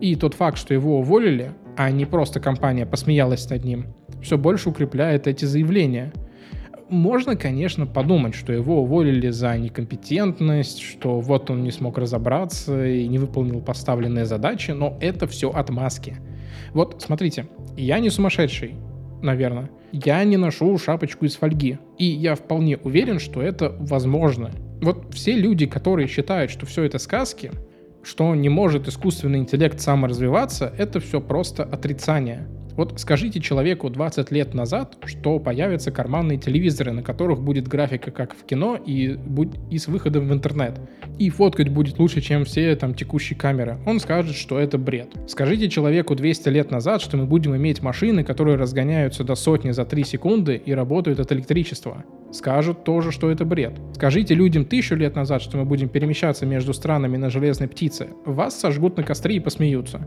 И 0.00 0.16
тот 0.16 0.32
факт, 0.32 0.56
что 0.56 0.72
его 0.72 1.00
уволили, 1.00 1.52
а 1.76 1.90
не 1.90 2.06
просто 2.06 2.40
компания 2.40 2.86
посмеялась 2.86 3.50
над 3.50 3.62
ним, 3.64 3.88
все 4.22 4.38
больше 4.38 4.70
укрепляет 4.70 5.26
эти 5.26 5.44
заявления– 5.44 6.14
можно, 6.92 7.36
конечно, 7.36 7.86
подумать, 7.86 8.34
что 8.34 8.52
его 8.52 8.82
уволили 8.82 9.30
за 9.30 9.56
некомпетентность, 9.56 10.80
что 10.80 11.20
вот 11.20 11.50
он 11.50 11.64
не 11.64 11.70
смог 11.70 11.98
разобраться 11.98 12.86
и 12.86 13.08
не 13.08 13.18
выполнил 13.18 13.60
поставленные 13.60 14.26
задачи, 14.26 14.70
но 14.72 14.96
это 15.00 15.26
все 15.26 15.50
отмазки. 15.50 16.16
Вот, 16.74 17.02
смотрите, 17.04 17.46
я 17.76 17.98
не 17.98 18.10
сумасшедший, 18.10 18.74
наверное. 19.22 19.70
Я 19.92 20.22
не 20.24 20.36
ношу 20.36 20.76
шапочку 20.78 21.24
из 21.24 21.36
фольги. 21.36 21.78
И 21.98 22.04
я 22.04 22.34
вполне 22.34 22.76
уверен, 22.76 23.18
что 23.18 23.42
это 23.42 23.74
возможно. 23.80 24.50
Вот 24.80 25.14
все 25.14 25.32
люди, 25.32 25.66
которые 25.66 26.08
считают, 26.08 26.50
что 26.50 26.66
все 26.66 26.84
это 26.84 26.98
сказки, 26.98 27.52
что 28.02 28.34
не 28.34 28.48
может 28.48 28.88
искусственный 28.88 29.38
интеллект 29.38 29.80
саморазвиваться, 29.80 30.72
это 30.76 31.00
все 31.00 31.20
просто 31.20 31.62
отрицание. 31.62 32.48
Вот 32.76 32.98
скажите 32.98 33.40
человеку 33.40 33.90
20 33.90 34.30
лет 34.30 34.54
назад, 34.54 34.96
что 35.04 35.38
появятся 35.38 35.90
карманные 35.90 36.38
телевизоры, 36.38 36.92
на 36.92 37.02
которых 37.02 37.40
будет 37.40 37.68
графика 37.68 38.10
как 38.10 38.34
в 38.34 38.44
кино 38.44 38.78
и, 38.84 39.18
и 39.70 39.78
с 39.78 39.88
выходом 39.88 40.28
в 40.28 40.32
интернет. 40.32 40.80
И 41.18 41.30
фоткать 41.30 41.68
будет 41.68 41.98
лучше, 41.98 42.20
чем 42.20 42.44
все 42.44 42.74
там 42.76 42.94
текущие 42.94 43.38
камеры. 43.38 43.78
Он 43.86 44.00
скажет, 44.00 44.36
что 44.36 44.58
это 44.58 44.78
бред. 44.78 45.08
Скажите 45.28 45.68
человеку 45.68 46.14
200 46.14 46.48
лет 46.48 46.70
назад, 46.70 47.02
что 47.02 47.16
мы 47.16 47.26
будем 47.26 47.54
иметь 47.56 47.82
машины, 47.82 48.24
которые 48.24 48.56
разгоняются 48.56 49.24
до 49.24 49.34
сотни 49.34 49.70
за 49.70 49.84
3 49.84 50.04
секунды 50.04 50.56
и 50.56 50.72
работают 50.72 51.20
от 51.20 51.32
электричества 51.32 52.04
скажут 52.32 52.84
тоже, 52.84 53.12
что 53.12 53.30
это 53.30 53.44
бред. 53.44 53.78
Скажите 53.94 54.34
людям 54.34 54.64
тысячу 54.64 54.94
лет 54.94 55.14
назад, 55.14 55.42
что 55.42 55.58
мы 55.58 55.64
будем 55.64 55.88
перемещаться 55.88 56.46
между 56.46 56.72
странами 56.72 57.16
на 57.16 57.30
железной 57.30 57.68
птице, 57.68 58.08
вас 58.24 58.58
сожгут 58.58 58.96
на 58.96 59.02
костре 59.02 59.36
и 59.36 59.40
посмеются. 59.40 60.00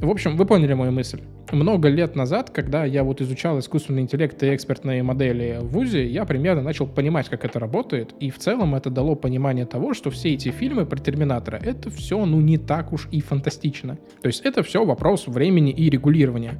В 0.00 0.10
общем, 0.10 0.36
вы 0.36 0.44
поняли 0.44 0.74
мою 0.74 0.92
мысль. 0.92 1.20
Много 1.50 1.88
лет 1.88 2.07
назад, 2.16 2.50
когда 2.50 2.84
я 2.84 3.04
вот 3.04 3.20
изучал 3.20 3.58
искусственный 3.58 4.02
интеллект 4.02 4.42
и 4.42 4.54
экспертные 4.54 5.02
модели 5.02 5.58
в 5.60 5.68
ВУЗе, 5.68 6.06
я 6.06 6.24
примерно 6.24 6.62
начал 6.62 6.86
понимать, 6.86 7.28
как 7.28 7.44
это 7.44 7.58
работает, 7.58 8.14
и 8.20 8.30
в 8.30 8.38
целом 8.38 8.74
это 8.74 8.90
дало 8.90 9.14
понимание 9.14 9.66
того, 9.66 9.94
что 9.94 10.10
все 10.10 10.34
эти 10.34 10.50
фильмы 10.50 10.86
про 10.86 10.98
Терминатора, 10.98 11.60
это 11.62 11.90
все, 11.90 12.24
ну, 12.24 12.40
не 12.40 12.58
так 12.58 12.92
уж 12.92 13.08
и 13.10 13.20
фантастично. 13.20 13.98
То 14.22 14.28
есть 14.28 14.44
это 14.44 14.62
все 14.62 14.84
вопрос 14.84 15.26
времени 15.26 15.70
и 15.72 15.90
регулирования. 15.90 16.54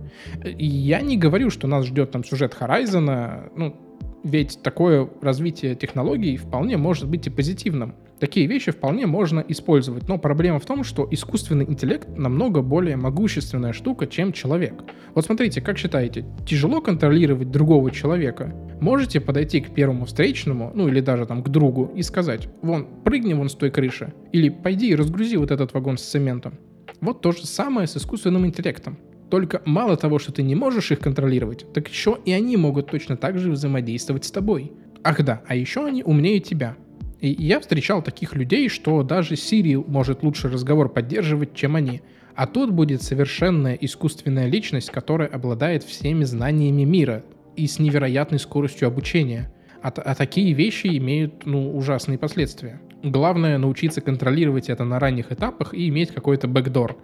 И 0.45 0.67
я 0.67 1.01
не 1.01 1.17
говорю, 1.17 1.51
что 1.51 1.67
нас 1.67 1.87
ждет 1.87 2.11
там 2.11 2.25
сюжет 2.25 2.55
Хорайзена, 2.55 3.51
ну, 3.57 3.77
ведь 4.25 4.61
такое 4.63 5.09
развитие 5.21 5.75
технологий 5.75 6.37
вполне 6.37 6.77
может 6.77 7.09
быть 7.09 7.27
и 7.27 7.31
позитивным. 7.31 7.95
Такие 8.21 8.47
вещи 8.47 8.73
вполне 8.73 9.07
можно 9.07 9.45
использовать, 9.47 10.09
но 10.09 10.19
проблема 10.19 10.59
в 10.59 10.67
том, 10.67 10.83
что 10.83 11.07
искусственный 11.11 11.65
интеллект 11.65 12.09
намного 12.17 12.63
более 12.63 12.97
могущественная 12.97 13.73
штука, 13.73 14.09
чем 14.09 14.33
человек. 14.33 14.83
Вот 15.15 15.25
смотрите, 15.25 15.61
как 15.61 15.79
считаете, 15.79 16.25
тяжело 16.45 16.81
контролировать 16.81 17.51
другого 17.51 17.93
человека? 17.93 18.53
Можете 18.81 19.21
подойти 19.21 19.61
к 19.61 19.73
первому 19.73 20.05
встречному, 20.05 20.73
ну 20.75 20.89
или 20.89 21.01
даже 21.01 21.27
там 21.27 21.45
к 21.45 21.49
другу, 21.49 21.93
и 21.95 22.03
сказать, 22.03 22.49
вон, 22.61 22.89
прыгни 23.05 23.35
вон 23.35 23.49
с 23.49 23.55
той 23.55 23.71
крыши, 23.71 24.13
или 24.33 24.49
пойди 24.49 24.91
и 24.91 24.97
разгрузи 24.97 25.37
вот 25.37 25.53
этот 25.53 25.73
вагон 25.73 25.97
с 25.97 26.03
цементом. 26.03 26.55
Вот 27.01 27.21
то 27.21 27.31
же 27.31 27.47
самое 27.47 27.87
с 27.87 27.97
искусственным 27.97 28.47
интеллектом. 28.47 28.99
Только 29.31 29.63
мало 29.65 29.97
того, 29.97 30.19
что 30.19 30.33
ты 30.33 30.43
не 30.43 30.55
можешь 30.55 30.91
их 30.91 31.01
контролировать, 31.01 31.67
так 31.73 31.89
еще 31.89 32.19
и 32.25 32.33
они 32.33 32.57
могут 32.57 32.91
точно 32.91 33.17
так 33.17 33.39
же 33.39 33.53
взаимодействовать 33.53 34.25
с 34.25 34.31
тобой. 34.31 34.73
Ах 35.05 35.23
да, 35.23 35.43
а 35.47 35.55
еще 35.55 35.85
они 35.85 36.03
умнее 36.03 36.41
тебя. 36.41 36.77
И 37.21 37.29
я 37.31 37.61
встречал 37.61 38.03
таких 38.03 38.35
людей, 38.35 38.69
что 38.69 39.03
даже 39.03 39.35
Siri 39.35 39.83
может 39.89 40.23
лучше 40.23 40.49
разговор 40.49 40.89
поддерживать, 40.89 41.55
чем 41.55 41.77
они. 41.77 42.03
А 42.35 42.47
тут 42.47 42.71
будет 42.71 43.03
совершенная 43.03 43.75
искусственная 43.75 44.47
личность, 44.47 44.91
которая 44.91 45.29
обладает 45.29 45.83
всеми 45.83 46.25
знаниями 46.25 46.85
мира 46.85 47.25
и 47.57 47.67
с 47.67 47.81
невероятной 47.81 48.39
скоростью 48.39 48.87
обучения. 48.87 49.53
А, 49.83 49.89
а 49.89 50.15
такие 50.15 50.53
вещи 50.53 50.97
имеют 50.99 51.47
ну, 51.47 51.77
ужасные 51.77 52.19
последствия. 52.19 52.81
Главное 53.03 53.59
научиться 53.59 54.01
контролировать 54.01 54.69
это 54.69 54.85
на 54.85 55.01
ранних 55.01 55.33
этапах 55.33 55.75
и 55.75 55.89
иметь 55.89 56.13
какой-то 56.13 56.47
бэкдор 56.47 56.97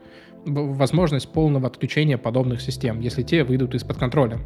возможность 0.45 1.33
полного 1.33 1.67
отключения 1.67 2.19
подобных 2.19 2.61
систем, 2.61 3.01
если 3.01 3.23
те 3.23 3.45
выйдут 3.45 3.75
из-под 3.75 3.97
контроля. 3.97 4.41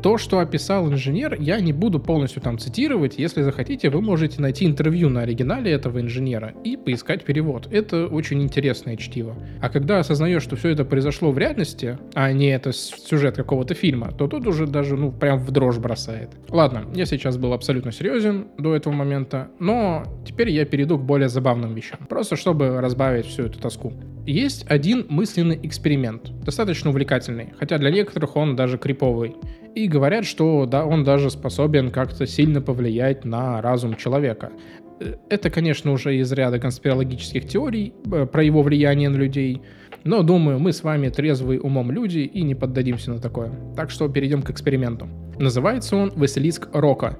То, 0.00 0.18
что 0.18 0.38
описал 0.38 0.90
инженер, 0.90 1.36
я 1.38 1.60
не 1.60 1.72
буду 1.72 2.00
полностью 2.00 2.42
там 2.42 2.58
цитировать. 2.58 3.18
Если 3.18 3.42
захотите, 3.42 3.90
вы 3.90 4.00
можете 4.00 4.40
найти 4.40 4.66
интервью 4.66 5.08
на 5.08 5.22
оригинале 5.22 5.70
этого 5.70 6.00
инженера 6.00 6.54
и 6.64 6.76
поискать 6.76 7.24
перевод. 7.24 7.68
Это 7.70 8.06
очень 8.06 8.42
интересное 8.42 8.96
чтиво. 8.96 9.36
А 9.60 9.68
когда 9.68 9.98
осознаешь, 9.98 10.42
что 10.42 10.56
все 10.56 10.70
это 10.70 10.84
произошло 10.84 11.30
в 11.30 11.38
реальности, 11.38 11.98
а 12.14 12.32
не 12.32 12.46
это 12.46 12.72
сюжет 12.72 13.36
какого-то 13.36 13.74
фильма, 13.74 14.12
то 14.12 14.26
тут 14.26 14.46
уже 14.46 14.66
даже, 14.66 14.96
ну, 14.96 15.12
прям 15.12 15.38
в 15.38 15.50
дрожь 15.50 15.78
бросает. 15.78 16.30
Ладно, 16.48 16.84
я 16.94 17.06
сейчас 17.06 17.36
был 17.36 17.52
абсолютно 17.52 17.92
серьезен 17.92 18.48
до 18.58 18.74
этого 18.74 18.92
момента, 18.92 19.50
но 19.58 20.04
теперь 20.26 20.50
я 20.50 20.64
перейду 20.64 20.98
к 20.98 21.02
более 21.02 21.28
забавным 21.28 21.74
вещам. 21.74 22.00
Просто 22.08 22.36
чтобы 22.36 22.80
разбавить 22.80 23.26
всю 23.26 23.44
эту 23.44 23.58
тоску. 23.58 23.92
Есть 24.26 24.64
один 24.68 25.06
мысленный 25.08 25.58
эксперимент, 25.62 26.30
достаточно 26.44 26.90
увлекательный, 26.90 27.52
хотя 27.58 27.78
для 27.78 27.90
некоторых 27.90 28.36
он 28.36 28.54
даже 28.54 28.78
криповый. 28.78 29.34
И 29.74 29.88
говорят, 29.88 30.26
что 30.26 30.66
да, 30.66 30.84
он 30.84 31.02
даже 31.04 31.30
способен 31.30 31.90
как-то 31.90 32.26
сильно 32.26 32.60
повлиять 32.60 33.24
на 33.24 33.62
разум 33.62 33.96
человека. 33.96 34.52
Э, 35.00 35.14
это, 35.30 35.50
конечно, 35.50 35.92
уже 35.92 36.16
из 36.16 36.30
ряда 36.32 36.58
конспирологических 36.58 37.48
теорий 37.48 37.94
э, 38.10 38.26
про 38.26 38.42
его 38.42 38.62
влияние 38.62 39.08
на 39.08 39.16
людей, 39.16 39.62
но 40.04 40.22
думаю, 40.22 40.58
мы 40.58 40.72
с 40.72 40.82
вами 40.82 41.08
трезвые 41.08 41.60
умом 41.60 41.90
люди 41.90 42.18
и 42.18 42.42
не 42.42 42.54
поддадимся 42.54 43.12
на 43.12 43.20
такое. 43.20 43.52
Так 43.76 43.90
что 43.90 44.08
перейдем 44.08 44.42
к 44.42 44.50
эксперименту. 44.50 45.08
Называется 45.38 45.96
он 45.96 46.12
«Василиск 46.16 46.68
Рока». 46.72 47.18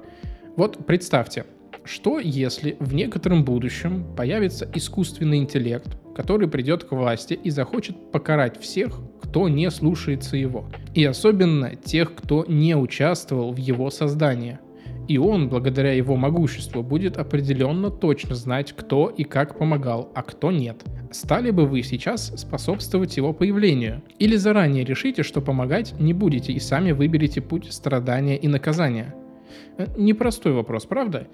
Вот 0.55 0.85
представьте, 0.85 1.45
что 1.85 2.19
если 2.19 2.77
в 2.79 2.93
некотором 2.93 3.43
будущем 3.43 4.05
появится 4.15 4.69
искусственный 4.73 5.37
интеллект, 5.37 5.97
который 6.15 6.47
придет 6.47 6.83
к 6.83 6.91
власти 6.91 7.33
и 7.33 7.49
захочет 7.49 8.11
покарать 8.11 8.61
всех, 8.61 8.99
кто 9.33 9.49
не 9.49 9.71
слушается 9.71 10.37
его, 10.37 10.65
и 10.93 11.03
особенно 11.03 11.75
тех, 11.75 12.13
кто 12.13 12.45
не 12.47 12.77
участвовал 12.77 13.51
в 13.51 13.57
его 13.57 13.89
создании. 13.89 14.59
И 15.07 15.17
он, 15.17 15.49
благодаря 15.49 15.91
его 15.91 16.15
могуществу, 16.15 16.83
будет 16.83 17.17
определенно 17.17 17.89
точно 17.89 18.35
знать, 18.35 18.73
кто 18.73 19.09
и 19.09 19.23
как 19.23 19.57
помогал, 19.57 20.11
а 20.13 20.21
кто 20.21 20.51
нет. 20.51 20.83
Стали 21.09 21.49
бы 21.49 21.65
вы 21.65 21.81
сейчас 21.81 22.31
способствовать 22.39 23.17
его 23.17 23.33
появлению? 23.33 24.03
Или 24.19 24.35
заранее 24.35 24.85
решите, 24.85 25.23
что 25.23 25.41
помогать 25.41 25.99
не 25.99 26.13
будете 26.13 26.53
и 26.53 26.59
сами 26.59 26.91
выберете 26.91 27.41
путь 27.41 27.73
страдания 27.73 28.37
и 28.37 28.47
наказания? 28.47 29.15
Э, 29.77 29.87
непростой 29.97 30.53
вопрос, 30.53 30.85
правда? 30.85 31.27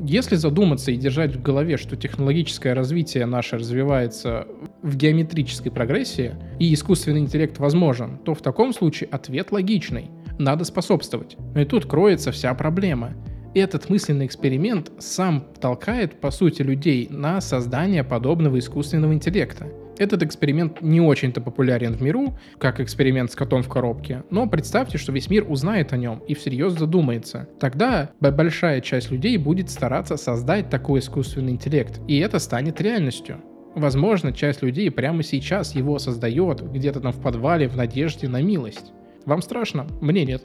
Если 0.00 0.36
задуматься 0.36 0.90
и 0.90 0.96
держать 0.96 1.36
в 1.36 1.42
голове, 1.42 1.76
что 1.76 1.96
технологическое 1.96 2.74
развитие 2.74 3.26
наше 3.26 3.56
развивается 3.56 4.46
в 4.82 4.96
геометрической 4.96 5.72
прогрессии 5.72 6.34
и 6.58 6.72
искусственный 6.72 7.20
интеллект 7.20 7.58
возможен, 7.58 8.18
то 8.18 8.34
в 8.34 8.42
таком 8.42 8.72
случае 8.72 9.08
ответ 9.10 9.52
логичный. 9.52 10.10
Надо 10.38 10.64
способствовать. 10.64 11.36
Но 11.54 11.62
и 11.62 11.64
тут 11.64 11.86
кроется 11.86 12.30
вся 12.30 12.52
проблема. 12.54 13.14
Этот 13.54 13.88
мысленный 13.88 14.26
эксперимент 14.26 14.92
сам 14.98 15.46
толкает, 15.60 16.20
по 16.20 16.30
сути, 16.30 16.60
людей 16.60 17.08
на 17.10 17.40
создание 17.40 18.04
подобного 18.04 18.58
искусственного 18.58 19.14
интеллекта. 19.14 19.66
Этот 19.98 20.22
эксперимент 20.22 20.82
не 20.82 21.00
очень-то 21.00 21.40
популярен 21.40 21.94
в 21.94 22.02
миру, 22.02 22.36
как 22.58 22.80
эксперимент 22.80 23.32
с 23.32 23.34
котом 23.34 23.62
в 23.62 23.68
коробке, 23.68 24.24
но 24.30 24.46
представьте, 24.46 24.98
что 24.98 25.10
весь 25.10 25.30
мир 25.30 25.46
узнает 25.48 25.92
о 25.94 25.96
нем 25.96 26.18
и 26.28 26.34
всерьез 26.34 26.74
задумается. 26.74 27.48
Тогда 27.58 28.10
большая 28.20 28.82
часть 28.82 29.10
людей 29.10 29.38
будет 29.38 29.70
стараться 29.70 30.16
создать 30.16 30.68
такой 30.68 31.00
искусственный 31.00 31.52
интеллект, 31.52 32.00
и 32.08 32.18
это 32.18 32.38
станет 32.38 32.80
реальностью. 32.80 33.40
Возможно, 33.74 34.32
часть 34.32 34.62
людей 34.62 34.90
прямо 34.90 35.22
сейчас 35.22 35.74
его 35.74 35.98
создает, 35.98 36.62
где-то 36.62 37.00
там 37.00 37.12
в 37.12 37.20
подвале, 37.22 37.68
в 37.68 37.76
надежде 37.76 38.28
на 38.28 38.42
милость. 38.42 38.92
Вам 39.24 39.40
страшно? 39.40 39.86
Мне 40.00 40.24
нет. 40.24 40.44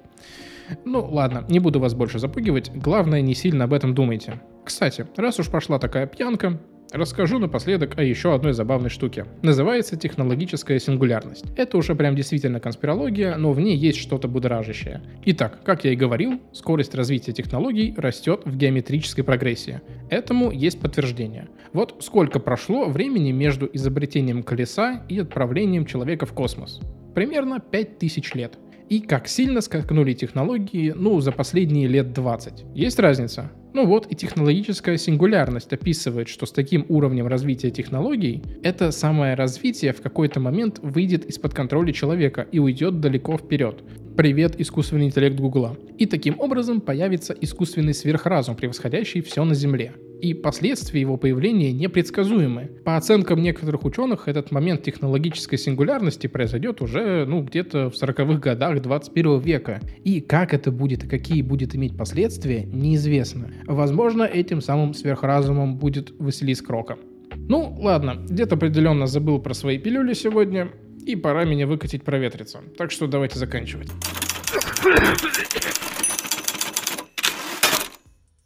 Ну 0.86 1.06
ладно, 1.06 1.46
не 1.50 1.60
буду 1.60 1.82
вас 1.82 1.94
больше 1.94 2.20
запугивать, 2.20 2.72
главное 2.74 3.22
не 3.22 3.36
сильно 3.36 3.66
об 3.66 3.74
этом 3.74 3.94
думайте. 3.94 4.42
Кстати, 4.64 5.06
раз 5.18 5.40
уж 5.40 5.50
пошла 5.50 5.80
такая 5.80 6.08
пьянка, 6.08 6.62
Расскажу 6.92 7.40
напоследок 7.40 7.98
о 7.98 8.04
еще 8.04 8.36
одной 8.36 8.52
забавной 8.52 8.90
штуке. 8.90 9.26
Называется 9.44 9.96
технологическая 9.96 10.78
сингулярность. 10.78 11.46
Это 11.56 11.78
уже 11.78 11.96
прям 11.96 12.18
действительно 12.18 12.60
конспирология, 12.60 13.38
но 13.38 13.54
в 13.54 13.62
ней 13.62 13.78
есть 13.78 13.98
что-то 13.98 14.28
будоражащее. 14.28 15.02
Итак, 15.24 15.64
как 15.64 15.86
я 15.86 15.94
и 15.94 15.96
говорил, 15.96 16.42
скорость 16.52 16.94
развития 16.94 17.32
технологий 17.32 17.94
растет 17.96 18.42
в 18.44 18.58
геометрической 18.58 19.24
прогрессии. 19.24 19.80
Этому 20.10 20.52
есть 20.52 20.82
подтверждение. 20.82 21.48
Вот 21.72 21.96
сколько 22.02 22.42
прошло 22.42 22.90
времени 22.90 23.32
между 23.32 23.70
изобретением 23.72 24.44
колеса 24.44 25.06
и 25.08 25.20
отправлением 25.20 25.86
человека 25.86 26.26
в 26.26 26.34
космос. 26.34 26.82
Примерно 27.16 27.62
5000 27.62 28.36
лет. 28.36 28.58
И 28.90 29.00
как 29.00 29.30
сильно 29.30 29.62
скакнули 29.62 30.12
технологии, 30.12 30.92
ну, 30.94 31.22
за 31.22 31.32
последние 31.32 31.88
лет 31.88 32.12
20. 32.12 32.66
Есть 32.76 33.00
разница? 33.00 33.50
Ну 33.74 33.86
вот 33.86 34.08
и 34.12 34.16
технологическая 34.16 34.98
сингулярность 34.98 35.72
описывает, 35.72 36.28
что 36.28 36.46
с 36.46 36.52
таким 36.52 36.86
уровнем 36.90 37.28
развития 37.28 37.72
технологий 37.72 38.44
это 38.64 38.92
самое 38.92 39.36
развитие 39.36 39.94
в 39.94 40.02
какой-то 40.02 40.42
момент 40.42 40.80
выйдет 40.82 41.26
из-под 41.26 41.54
контроля 41.54 41.94
человека 41.94 42.46
и 42.52 42.60
уйдет 42.60 43.00
далеко 43.00 43.38
вперед. 43.38 43.82
Привет, 44.18 44.60
искусственный 44.60 45.06
интеллект 45.06 45.40
Гугла. 45.40 45.78
И 45.98 46.06
таким 46.06 46.38
образом 46.40 46.82
появится 46.82 47.34
искусственный 47.40 47.94
сверхразум, 47.94 48.56
превосходящий 48.56 49.22
все 49.22 49.46
на 49.46 49.54
Земле 49.54 49.94
и 50.22 50.34
последствия 50.34 51.02
его 51.02 51.18
появления 51.18 51.72
непредсказуемы. 51.72 52.70
По 52.86 52.96
оценкам 52.96 53.42
некоторых 53.42 53.84
ученых, 53.86 54.28
этот 54.28 54.52
момент 54.52 54.84
технологической 54.84 55.58
сингулярности 55.58 56.28
произойдет 56.28 56.82
уже 56.82 57.26
ну, 57.26 57.42
где-то 57.42 57.90
в 57.90 57.94
40-х 57.94 58.40
годах 58.40 58.82
21 58.82 59.40
века. 59.40 59.82
И 60.04 60.22
как 60.22 60.54
это 60.54 60.72
будет 60.72 61.04
и 61.04 61.08
какие 61.08 61.42
будет 61.42 61.76
иметь 61.76 61.98
последствия, 61.98 62.64
неизвестно. 62.66 63.52
Возможно, 63.66 64.24
этим 64.24 64.62
самым 64.62 64.94
сверхразумом 64.94 65.78
будет 65.78 66.14
Василиск 66.20 66.70
Рока. 66.70 66.98
Ну, 67.36 67.76
ладно, 67.80 68.26
где-то 68.30 68.56
определенно 68.56 69.08
забыл 69.08 69.40
про 69.40 69.54
свои 69.54 69.80
пилюли 69.80 70.14
сегодня. 70.14 70.70
И 71.06 71.16
пора 71.16 71.46
меня 71.46 71.66
выкатить 71.66 72.04
проветриться. 72.04 72.60
Так 72.78 72.92
что 72.92 73.08
давайте 73.08 73.40
заканчивать. 73.40 73.90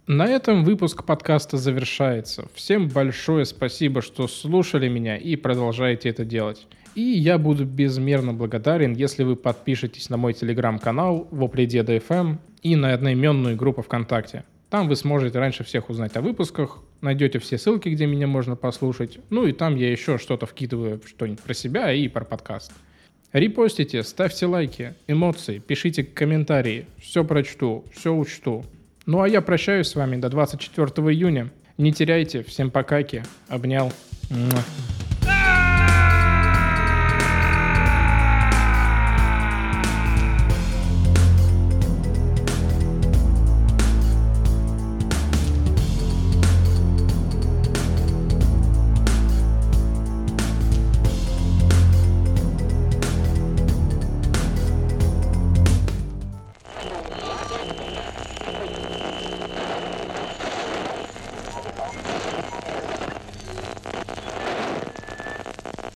На 0.06 0.28
этом 0.28 0.62
выпуск 0.62 1.02
подкаста 1.02 1.56
завершается. 1.56 2.46
Всем 2.54 2.86
большое 2.86 3.44
спасибо, 3.44 4.02
что 4.02 4.28
слушали 4.28 4.88
меня 4.88 5.16
и 5.16 5.34
продолжаете 5.34 6.10
это 6.10 6.24
делать. 6.24 6.68
И 6.94 7.00
я 7.00 7.38
буду 7.38 7.64
безмерно 7.64 8.32
благодарен, 8.32 8.92
если 8.92 9.24
вы 9.24 9.34
подпишетесь 9.34 10.08
на 10.08 10.16
мой 10.16 10.32
телеграм-канал 10.32 11.26
в 11.32 11.42
Опреде 11.42 11.80
DFM 11.80 12.36
и 12.62 12.76
на 12.76 12.94
одноименную 12.94 13.56
группу 13.56 13.82
ВКонтакте. 13.82 14.44
Там 14.70 14.86
вы 14.86 14.94
сможете 14.94 15.40
раньше 15.40 15.64
всех 15.64 15.90
узнать 15.90 16.16
о 16.16 16.20
выпусках, 16.20 16.78
найдете 17.00 17.40
все 17.40 17.58
ссылки, 17.58 17.88
где 17.88 18.06
меня 18.06 18.28
можно 18.28 18.54
послушать. 18.54 19.18
Ну 19.30 19.44
и 19.44 19.52
там 19.52 19.74
я 19.74 19.90
еще 19.90 20.18
что-то 20.18 20.46
вкидываю, 20.46 21.00
что-нибудь 21.04 21.42
про 21.42 21.52
себя 21.52 21.92
и 21.92 22.06
про 22.06 22.24
подкаст. 22.24 22.72
Репостите, 23.32 24.04
ставьте 24.04 24.46
лайки, 24.46 24.94
эмоции, 25.08 25.58
пишите 25.58 26.04
комментарии. 26.04 26.86
Все 26.96 27.24
прочту, 27.24 27.84
все 27.92 28.14
учту. 28.14 28.64
Ну 29.06 29.22
а 29.22 29.28
я 29.28 29.40
прощаюсь 29.40 29.86
с 29.86 29.94
вами 29.94 30.16
до 30.16 30.28
24 30.28 30.86
июня. 31.12 31.50
Не 31.78 31.92
теряйте. 31.92 32.42
Всем 32.42 32.72
покаки. 32.72 33.22
Обнял. 33.48 33.92